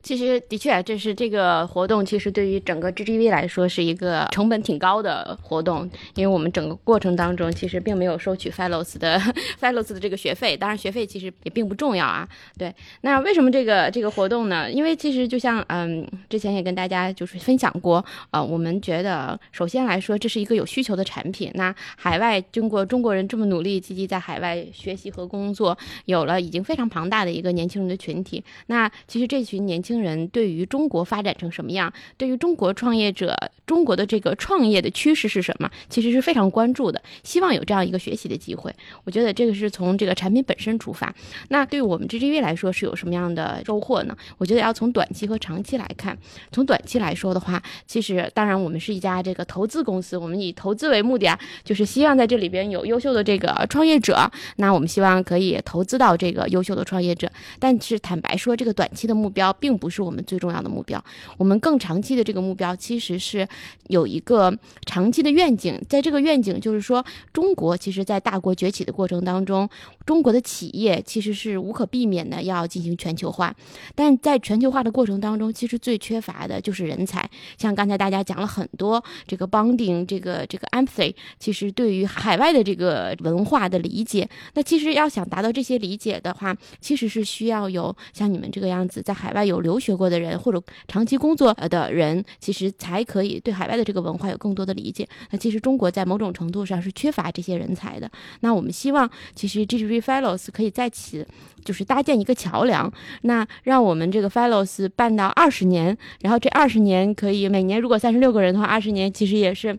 [0.07, 5.83] 其实的确，这是这个活动，其实对于整个 GGV 来说是一个成本挺高的活动，
[6.15, 9.19] 因为我们整个过程当中其实并没有收取 Fellows 的
[9.59, 12.25] Fellows 的这个学费，当然学费其实也并不重要啊。
[12.57, 14.71] 对，那为什么这个这个活动呢？
[14.71, 38.73] 因为其实就像嗯，之前也跟大家就是分享过，呃，我们觉得首先来说这是一个有需求的产品，那海外经过中国人这么努力积极在海外学习和工作，有了已经非常庞大的一个年轻人的群体，那其实这群年轻人对于中国发展成什么样，对于中国创业者、中国的这个创业的趋势是什么，其实是非常关注的，希望有这样一个学习的机会。
[39.03, 41.13] 我觉得这个是从这个产品本身出发。
[41.49, 44.15] 那对于我们 GGV 来说是有什么样的收获呢？
[44.37, 46.17] 我觉得要从短期和长期来看。
[46.51, 57.29] 从短期来说的话，其实当然我们是一家这个投资公司，我们以投资为目的啊，就是希望在这里边有优秀的这个创业者，那我们希望可以投资到这个优秀的创业者。
[57.59, 61.01] 但是坦白说，这个短期的目标并不不是我们最重要的目标，
[61.37, 63.47] 我们更长期的这个目标其实是
[63.87, 64.53] 有一个
[64.85, 69.69] 长期的愿景，在这个愿景就是说，中国其实在大国崛起的过程当中，
[70.05, 73.55] 中国的企业其实是无可避免的要进行全球化，
[73.95, 77.29] 但在全球化的过程当中，其实最缺乏的就是人才。
[77.57, 95.07] 像刚才大家讲了很多这个 bonding，这个这个 empathy，其实对于海外的这个文化的理解，那其实要想达到这些理解的话，其实是需要有像你们这个样子在海外有留学过的人或者长期工作的人，其实才可以对海外的这个文化有更多的理解。
[95.31, 98.09] 那其实中国在某种程度上是缺乏这些人才的。
[98.41, 101.25] 那我们希望，其实 GGV Fellows 可以在此
[101.63, 109.77] 就是搭建一个桥梁，那让我们这个 Fellows 办到二十年，然后这二十年可以每年如果三十六个人的话，二十年其实也是。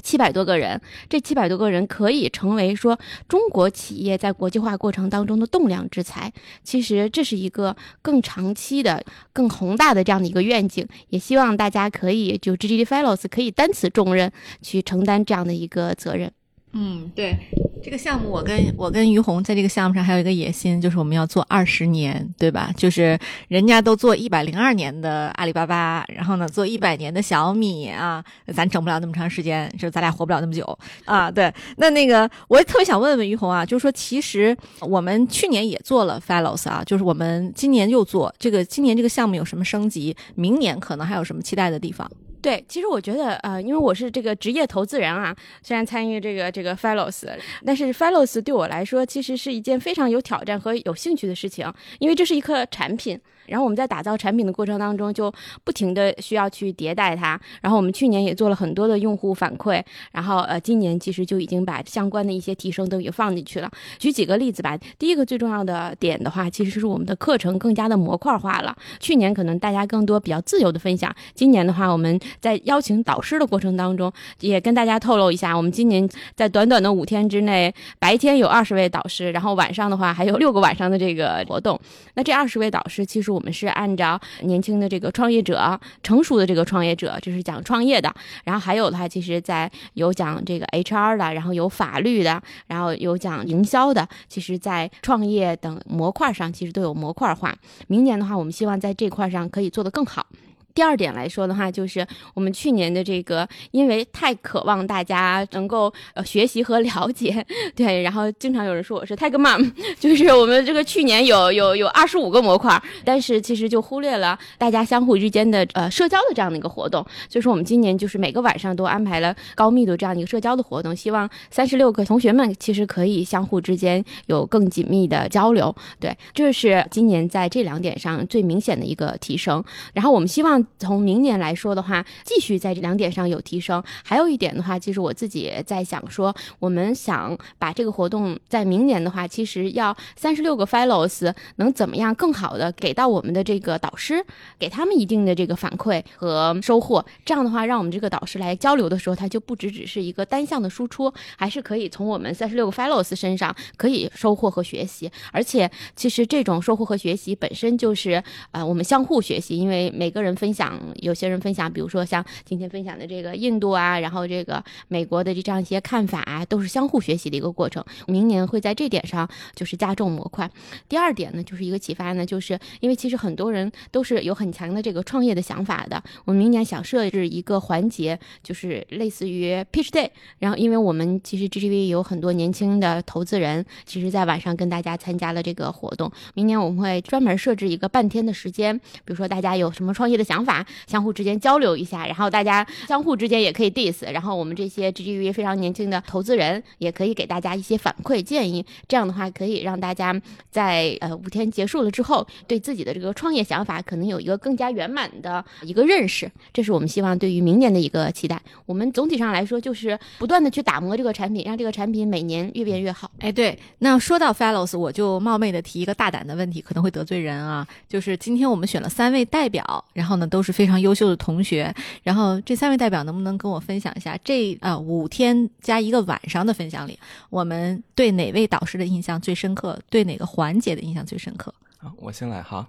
[0.00, 6.32] 七百多个人，这七百多个人可以成为说中国企业在国际化过程当中的栋梁之才。
[6.62, 14.32] 其实这是一个更长期的、更宏大的这样的一个愿景，也希望大家可以就 GGD Fellows 可以担此重任，
[14.62, 16.32] 去承担这样的一个责任。
[16.72, 17.36] 嗯，对，
[17.82, 22.70] 这个项目我跟我跟于红在这个项目上还有一个野心，就是我们要做二十年，对吧？
[22.76, 23.18] 就是
[23.48, 31.28] 人家都做一百零二年的阿里巴巴，然后呢做一百年的小米啊，咱整不了那么长时间，就咱俩活不了那么久啊。
[31.28, 40.16] 对，那那个我也特别想问问于红啊，就是说其实我们去年也做了 Fellows 啊，就是我们今年又做这个，今年这个项目有什么升级？
[40.36, 42.08] 明年可能还有什么期待的地方？
[42.42, 47.28] 对，其实我觉得，呃，因为我是这个职业投资人啊，虽然参与这个这个 Fellows，
[47.64, 53.20] 但是 Fellows 对我来说其实是一件非常有挑战和有兴趣的事情，因为这是一颗产品。
[53.46, 55.32] 然后我们在打造产品的过程当中，就
[55.64, 57.40] 不停的需要去迭代它。
[57.60, 59.82] 然后我们去年也做了很多的用户反馈，
[60.12, 63.68] 然后呃，今年其实就已经把相关的一些提升都已经放进去了。
[63.98, 68.76] 举几个例子吧，第一个最重要的点的话，其实是我们的课程更加的模块化了。
[69.00, 81.76] 去年可能大家更多比较自由的分享，今年的话，我们在邀请导师的过程当中，也跟大家透露一下，我们今年在短短的五天之内，白天有二十位导师，然后晚上的话还有六个晚上的这个活动。
[82.14, 83.40] 那这二十位导师，其实我。
[83.40, 88.14] 们是按照年轻的这个创业者、成熟的这个创业者，就是讲创业的。
[88.44, 94.06] 然后还有的话，其实在有讲这个 HR 的，然后有法律的，然后有讲营销的。
[94.28, 97.56] 其实，在创业等模块上，其实都有模块化。
[97.86, 100.26] 明年的话，我们希望在这块上可以做得更好。
[100.74, 107.44] 第二点来说的话，就是我们去年的这个，因为太渴望大家能够呃学习和了解，
[107.74, 129.64] 对，然后经常有人说我是 Tag Mom，就是我们这个去年有 有有二十五个模块，但是其实就忽略了大家相互之间的呃社交的这样的一个活动，所以说我们今年就是每个晚上都安排了高密度这样一个社交的活动，希望三十六个同学们其实可以相互之间有更紧密的交流，对，这是今年在这两点上最明显的一个提升，
[129.94, 130.59] 然后我们希望。
[130.78, 133.82] 从明年来说的话，继续在这两点上有提升。
[134.04, 144.22] 还有一点的话，其实我自己在想说，我们想把这个活动在明年的话，其实要三十六个 fellows 能怎么样更好的给到我们的这个导师，
[144.58, 147.02] 给他们一定的这个反馈和收获。
[147.24, 155.10] 这样的话，让我们这个导师来交流的时候，他就不只只是一个单向的输出，还是可以从我们三十六个 fellows 身上可以收获和学习。
[155.32, 160.49] 而且，其实这种收获和学习本身就是呃我们相互学习，因为每个人分。
[160.50, 167.84] 分享有些人分享，比如说像今天分享的这个印度啊，然后这个美国的这这样一些看法啊，都是相互学习的一个过程。
[168.08, 170.50] 明年会在这点上就是加重模块。
[170.88, 176.02] 第二点呢，就是一个启发呢，就是因为其实很多人都是有很强的这个创业的想法的。
[176.24, 180.10] 我们明年想设置一个环节，就是类似于 Pitch Day。
[180.40, 186.10] 然后，因为我们其实 GGV 有很多年轻的投资人，其实在晚上跟大家参加了这个活动。
[186.34, 190.39] 明年我们会专门设置一个半天的时间，比如说大家有什么创业的想。
[190.40, 200.18] 想法相互之间交流一下，然后大家相互之间也可以 diss，然后我们这些 GGV 非常年轻的投资人也可以给大家一些反馈建议，这样的话可以让大家
[200.50, 208.40] 在呃五天结束了之后，对自己的这个创业想法可能有一个更加圆满的一个认识，这是我们希望对于明年的一个期待。
[208.64, 213.10] 我们总体上来说就是不断的去打磨这个产品，让这个产品每年越变越好。
[213.18, 220.29] 哎，对，那说到 Fellows，我就冒昧的提一个大胆的问题，可能会得罪人啊，就是今天我们选了三位代表，然后呢。
[220.30, 229.78] 都是非常优秀的同学，然后这三位代表能不能跟我分享一下这呃五天加一个晚上的分享里，我们对哪位导师的印象最深刻？
[229.90, 231.52] 对哪个环节的印象最深刻？
[231.78, 232.68] 啊，我先来哈，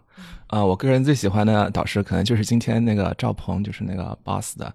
[0.51, 4.65] 啊，我个人最喜欢的导师可能就是今天那个赵鹏，就是那个 Boss 的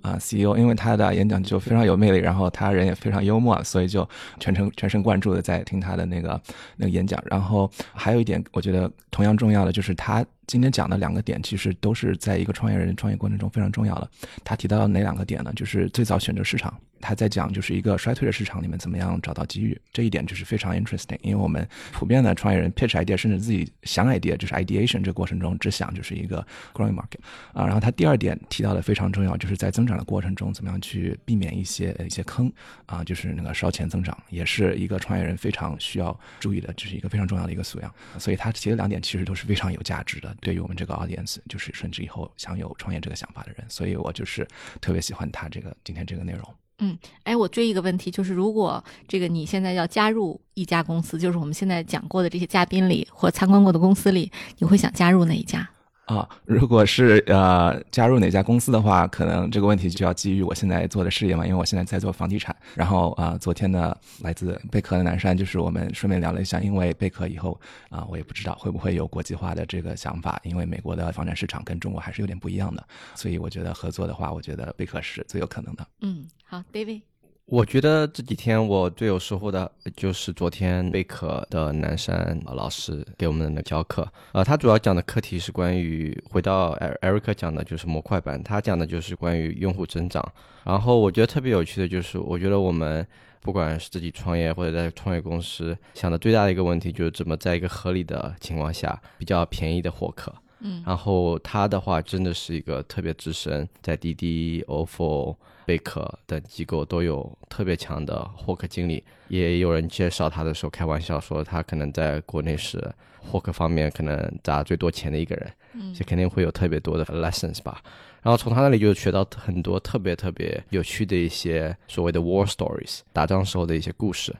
[0.00, 4.08] 啊 CEO，因为他的演讲就非常有魅力，然后他人也非常幽默，所以就
[4.38, 6.40] 全程全神贯注的在听他的那个
[6.76, 7.20] 那个演讲。
[7.26, 14.08] 然后还有一点，我觉得同样重要的就是他今天讲的两个点，其实都是在一个创业人创业过程中非常重要的。
[14.44, 15.52] 他提到了哪两个点呢？
[15.56, 16.72] 就是最早选择市场。
[17.00, 21.18] 他在讲就是一个衰退的市场里面怎么样找到机遇，这一点就是非常 interesting。
[21.20, 27.18] 因为我们普遍的创业人 pitch idea，甚至自己想 idea，就是 ideation 这个过程中只想就是一个 growing market
[27.54, 27.64] 啊。
[27.64, 32.52] 然后他第二点提到的非常重要，就是在增长的过程中怎么样去避免一些一些坑
[32.84, 37.90] 啊，就是那个烧钱增长，也是一个创业人非常需要注意的，这是一个非常重要的一个素养。
[38.18, 43.64] 所以他提的两点其实都是非常有价值的，对于我们这个 audience，就是甚至以后想有创业这个想法的人。
[43.70, 44.46] 所以我就是
[44.82, 46.54] 特别喜欢他这个今天这个内容。
[46.78, 55.68] 嗯，哎，我追一个问题，就是如果这个你现在要加入一家公司，就是我们现在讲过的这些嘉宾里或参观过的公司里，你会想加入哪一家？
[56.06, 62.54] 啊，如果是呃加入哪家公司的话，可能这个问题就要基于我现在做的事业嘛，因为我现在在做房地产。
[62.74, 75.86] 然后啊，昨天呢，来自贝壳的南山，就是我们顺便聊了一下，因为贝壳以后啊，我也不知道会不会有国际化的这个想法，因为美国的房产市场跟中国还是有点不一样的，所以我觉得合作的话，我觉得贝壳是最有可能的。
[76.02, 77.13] 嗯，好，David。
[77.46, 90.26] 我觉得这几天我最有收获的就是昨天贝壳的南山老师给我们的教课，呃，他主要讲的课题是关于回到艾艾瑞克讲的就是模块版，他讲的就是关于用户增长。
[90.64, 93.06] 然后我觉得特别有趣的就是，我觉得我们
[93.42, 100.34] 不管是自己创业或者在创业公司，想的最大的一个问题就是怎么在一个合理的情况下比较便宜的获客。
[100.60, 105.36] 嗯，然后他的话真的是一个特别资深，在滴滴、ofo。
[105.64, 117.82] 贝壳等机构都有特别强的获客经理，也有人介绍他的时候开玩笑说，他可能在国内是获客方面可能砸最多钱的一个人，嗯，所以肯定会有特别多的 lessons 吧。
[118.22, 124.34] 然后从他那里就学到很多特别特别有趣的一些所谓的 war stories，打仗时候的一些故事。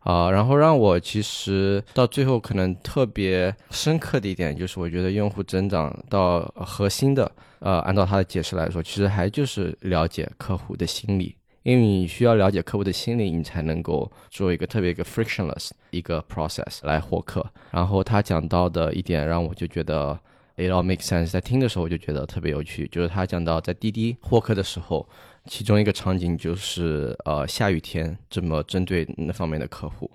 [0.00, 7.30] 啊，然后让我其实到最后可能特别深刻的一点，就是我觉得用户增长到核心的，
[7.60, 17.44] 呃，按照他的解释来说，其实还就是了解客户的心理，因为你需要了解客户的心理，你才能够做一个特别一个 frictionless 一个 process 来获客。
[17.70, 20.18] 然后他讲到的一点，让我就觉得
[20.56, 25.08] it all makes sense，在听的时候我就觉得特别有趣，就是他讲到在滴滴获客的时候。
[25.46, 30.08] 其中一个场景就是，呃，下雨天怎么针对那方面的客户。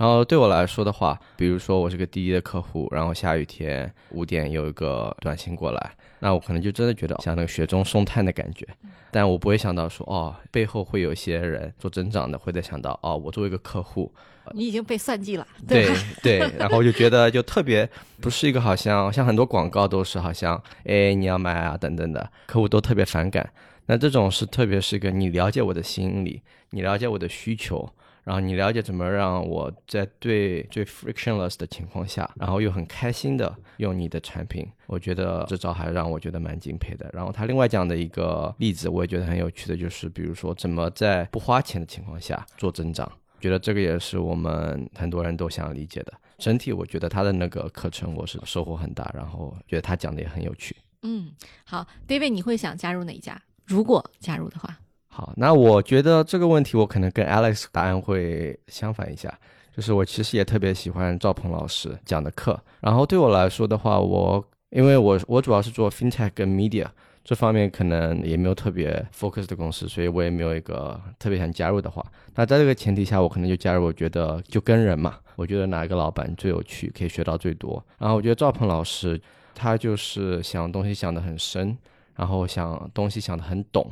[0.00, 8.66] 然后对我来说的话，比如说我是个滴滴的客户，然后下雨天五点有一个短信过来，那我可能就真的觉得像那个雪中送炭的感觉。
[9.10, 14.10] 但我不会想到说，哦，背后会有些人做增长的，会在想到，哦，我作为一个客户，
[14.54, 15.46] 你已经被算计了。
[15.68, 15.86] 对
[16.22, 17.86] 对，然后就觉得就特别
[18.22, 23.46] 不是一个好像像很多广告都是好像，哎，你要买啊等等的，客户都特别反感。
[23.84, 26.40] 那这种是特别是一个你了解我的心理，
[26.70, 27.92] 你了解我的需求，
[28.24, 37.10] 然后你了解怎么让我在最最 frictionless 的情况下，然后又很开心的用你的产品，我觉得这招还让我觉得蛮敬佩的。
[37.12, 43.10] 然后他另外讲的一个例子，我也觉得很有趣的，就是比如说怎么在不花钱的情况下做增长，
[43.40, 46.12] 觉得这个也是我们很多人都想理解的。
[46.38, 50.76] 整体我觉得他的那个课程我是收获很大，然后觉得他讲的也很有趣。
[51.02, 51.32] 嗯，
[51.64, 53.40] 好，David，你会想加入哪一家？
[53.66, 54.78] 如果加入的话，
[55.20, 59.30] 好，那我觉得这个问题我可能跟 Alex 答案会相反一下，
[59.76, 62.58] 就是我其实也特别喜欢赵鹏老师讲的课。
[62.80, 66.86] 然后对我来说的话，我因为我我主要是做 FinTech 跟 Media
[67.22, 72.02] 这方面，可能也没有特别 focus 的公司，所以我也没有一个特别想加入的话。
[72.34, 73.84] 那在这个前提下，我可能就加入。
[73.84, 77.84] 我觉得就跟人嘛，我觉得哪一个老板最有趣，可以学到最多。
[77.98, 79.20] 然后我觉得赵鹏老师
[79.54, 81.76] 他就是想东西想得很深。
[82.16, 83.90] 然后想东西想得很懂，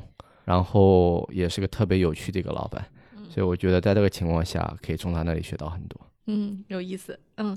[0.49, 2.83] 然后也是个特别有趣的一个老板，
[3.29, 6.01] 所以我觉得在这个情况下可以从他那里学到很多。
[6.25, 7.21] 嗯，有意思。
[7.37, 7.55] 嗯，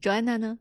[0.00, 0.58] 卓安娜呢？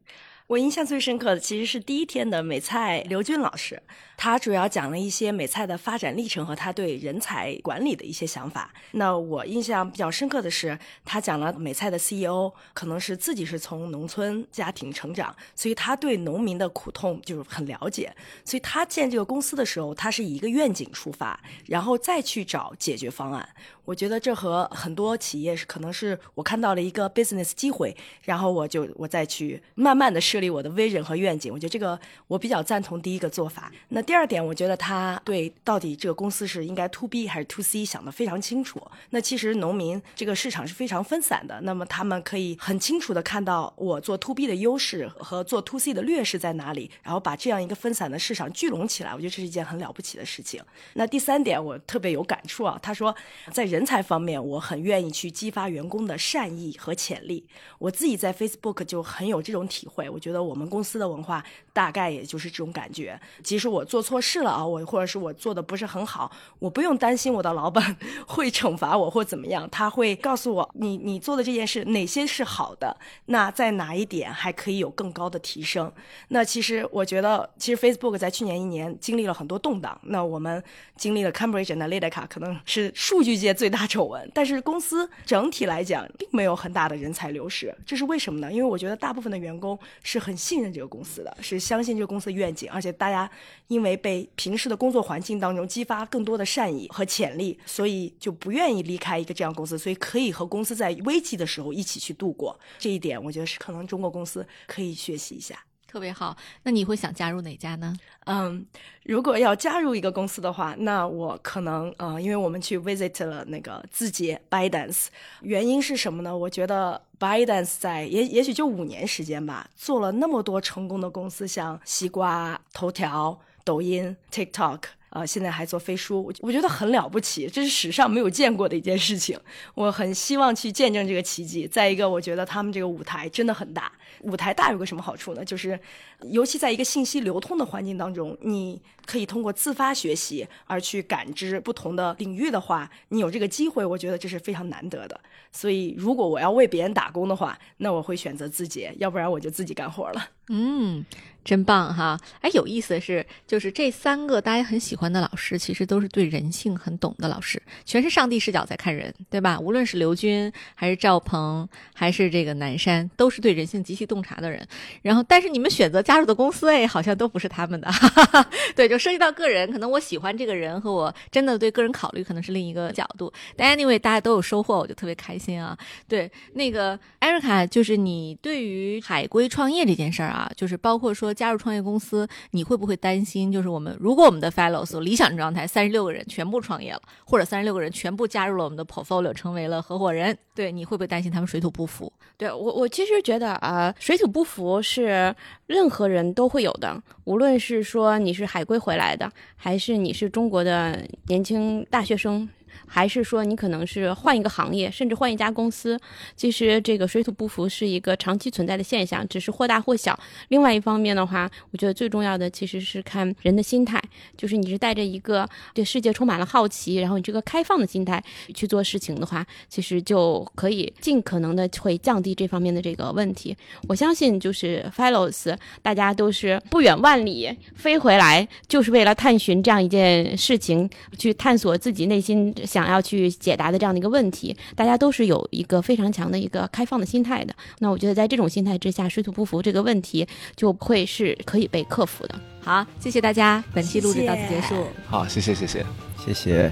[0.48, 3.82] 我印象最深刻的其实是第一天的美菜刘军老师。
[4.16, 8.72] 他主要讲了一些美菜的发展历程和他对人才管理的一些想法。
[8.92, 18.16] 那我印象比较深刻的是，他讲了美菜的 CEO 可能是自己是从农村家庭成长，所以他对农民的苦痛就是很了解。
[18.46, 23.50] 所以他建这个公司的时候，他是以一个愿景出发，然后再去找解决方案。
[23.86, 31.52] 我觉得这和很多企业是可能是我看到了一个 business 机会，然后我就我再去慢慢的设立我的 vision 和愿景。
[31.52, 33.72] 我觉得这个我比较赞同第一个做法。
[33.90, 38.82] 那第二点，我觉得他对到底这个公司是应该 to B 还是 to C 想得非常清楚。
[39.10, 50.64] 那其实农民这个市场是非常分散的，那么他们可以很清楚的看到我做 to B 的优势和做 to C 的劣势在哪里，然后把这样一个分散的市场聚拢起来，我觉得这是一件很了不起的事情。
[50.94, 53.14] 那第三点，我特别有感触啊，他说
[53.52, 57.44] 在人才方面，我很愿意去激发员工的善意和潜力。
[57.80, 61.44] 我自己在 Facebook 就很有这种体会，我觉得我们公司的文化
[61.74, 63.20] 大概也就是这种感觉。
[63.42, 64.44] 即使我做错事。
[64.44, 67.96] 了啊，我或者是我做的不是很好，我不用担心我的老板
[68.28, 72.96] 会惩罚我或怎么样，他会告诉我你你做的这件事哪些是好的，
[73.28, 75.92] 那在哪一点还可以有更高的提升。
[76.28, 80.62] 那其实我觉得，其实 Facebook 在去年一年经历了很多动荡，那我们
[80.98, 88.52] 经历了 Cambridge Analytica 可能是数据界最大丑闻，但是公司整体来讲并没有很大的人才流失，这是为什么呢？
[88.52, 93.30] 因为我觉得大部分的员工是很信任这个公司的，是相信这个公司的愿景，而且大家
[93.68, 102.60] 因为被平时的工作环境当中激发更多的善意和潜力，所以就不愿意离开一个这样公司，所以可以和公司在危机的时候一起去度过。
[102.78, 105.58] 这一点我觉得是可能中国公司可以学习一下。
[105.94, 107.96] 特别好，那你会想加入哪家呢？
[108.26, 108.66] 嗯，
[109.04, 115.10] 如果要加入一个公司的话，那我可能呃，因为我们去 visit 了那个字节 Bydance，
[115.42, 116.36] 原因是什么呢？
[116.36, 123.40] 我觉得 Bydance 在也也许就五年时间吧，做了那么多成功的公司，像西瓜、头条。
[123.66, 124.82] 抖音、TikTok
[125.12, 129.40] 呃，现在还做飞书，我我觉得很了不起，这是史上没有见过的一件事情。
[129.74, 131.66] 我很希望去见证这个奇迹。
[131.66, 133.90] 再一个，我觉得他们这个舞台真的很大。
[134.24, 135.46] 舞台大有个什么好处呢？
[135.46, 135.80] 就是，
[136.24, 145.20] 尤其在一个信息流通的环境当中，你可以通过自发学习而去感知不同的领域的话，你有这个机会，我觉得这是非常难得的。
[145.52, 150.30] 所以，如果我要为别人打工的话，那我会选择自己，要不然我就自己干活了。
[150.50, 151.06] 嗯。
[151.44, 152.18] 真棒哈！
[152.40, 159.60] 哎，有意思的是，就是这三个大家很喜欢的老师，其实都是对人性很懂的老师，全是上帝视角在看人，对吧？
[159.60, 164.66] 无论是刘军，还是赵鹏，还是这个南山，都是对人性极其洞察的人。
[165.02, 167.90] 然后，但是你们选择加入的公司，哎，好像都不是他们的。
[168.76, 173.32] 对，就涉及到个人，可能我喜欢这个人，和我真的对个人考虑，可能是另一个角度。
[173.58, 175.78] 但 anyway，大家都有收获，我就特别开心啊。
[176.08, 181.34] 对，那个艾瑞卡，就是你对于海归创业这件事儿啊，就是包括说。
[181.34, 183.52] 加入创业公司，你会不会担心？
[183.52, 192.12] 就是我们如果我们的 fellows 理想状态，三十六个人全部创业了，或者三十六个人全部加入了我们的 portfolio，成为了合伙人，对，你会不会担心他们水土不服？
[192.38, 195.34] 对我，我其实觉得啊，水土不服是
[195.66, 202.50] 任何人都会有的，无论是说你是海归回来的，还是你是中国的年轻大学生。
[202.88, 206.00] 还是说你可能是换一个行业，甚至换一家公司，
[206.36, 210.18] 其实这个水土不服是一个长期存在的现象，只是或大或小。
[210.50, 214.02] 另外一方面的话，我觉得最重要的其实是看人的心态，
[214.38, 218.24] 就是你是带着一个对世界充满了好奇，然后你这个开放的心态
[218.54, 223.56] 去做事情的话，其实就可以尽可能的会降低这方面的这个问题。
[223.88, 232.84] 我相信就是 Fellows，大家都是不远万里飞回来，就是为了探寻这样一件事情，去探索自己内心想。
[232.94, 237.56] 要去解答的这样的一个问题，大家都是有一个非常强的一个开放的心态的。
[237.80, 242.40] 那我觉得在这种心态之下，水土不服这个问题就会是可以被克服的。
[242.62, 244.86] 好，谢谢大家，本期录制到此结束。
[245.08, 245.86] 好，谢谢，谢谢，
[246.24, 246.72] 谢谢，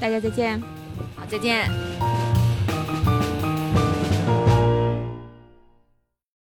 [0.00, 0.60] 大家再见。
[1.14, 2.37] 好，再见。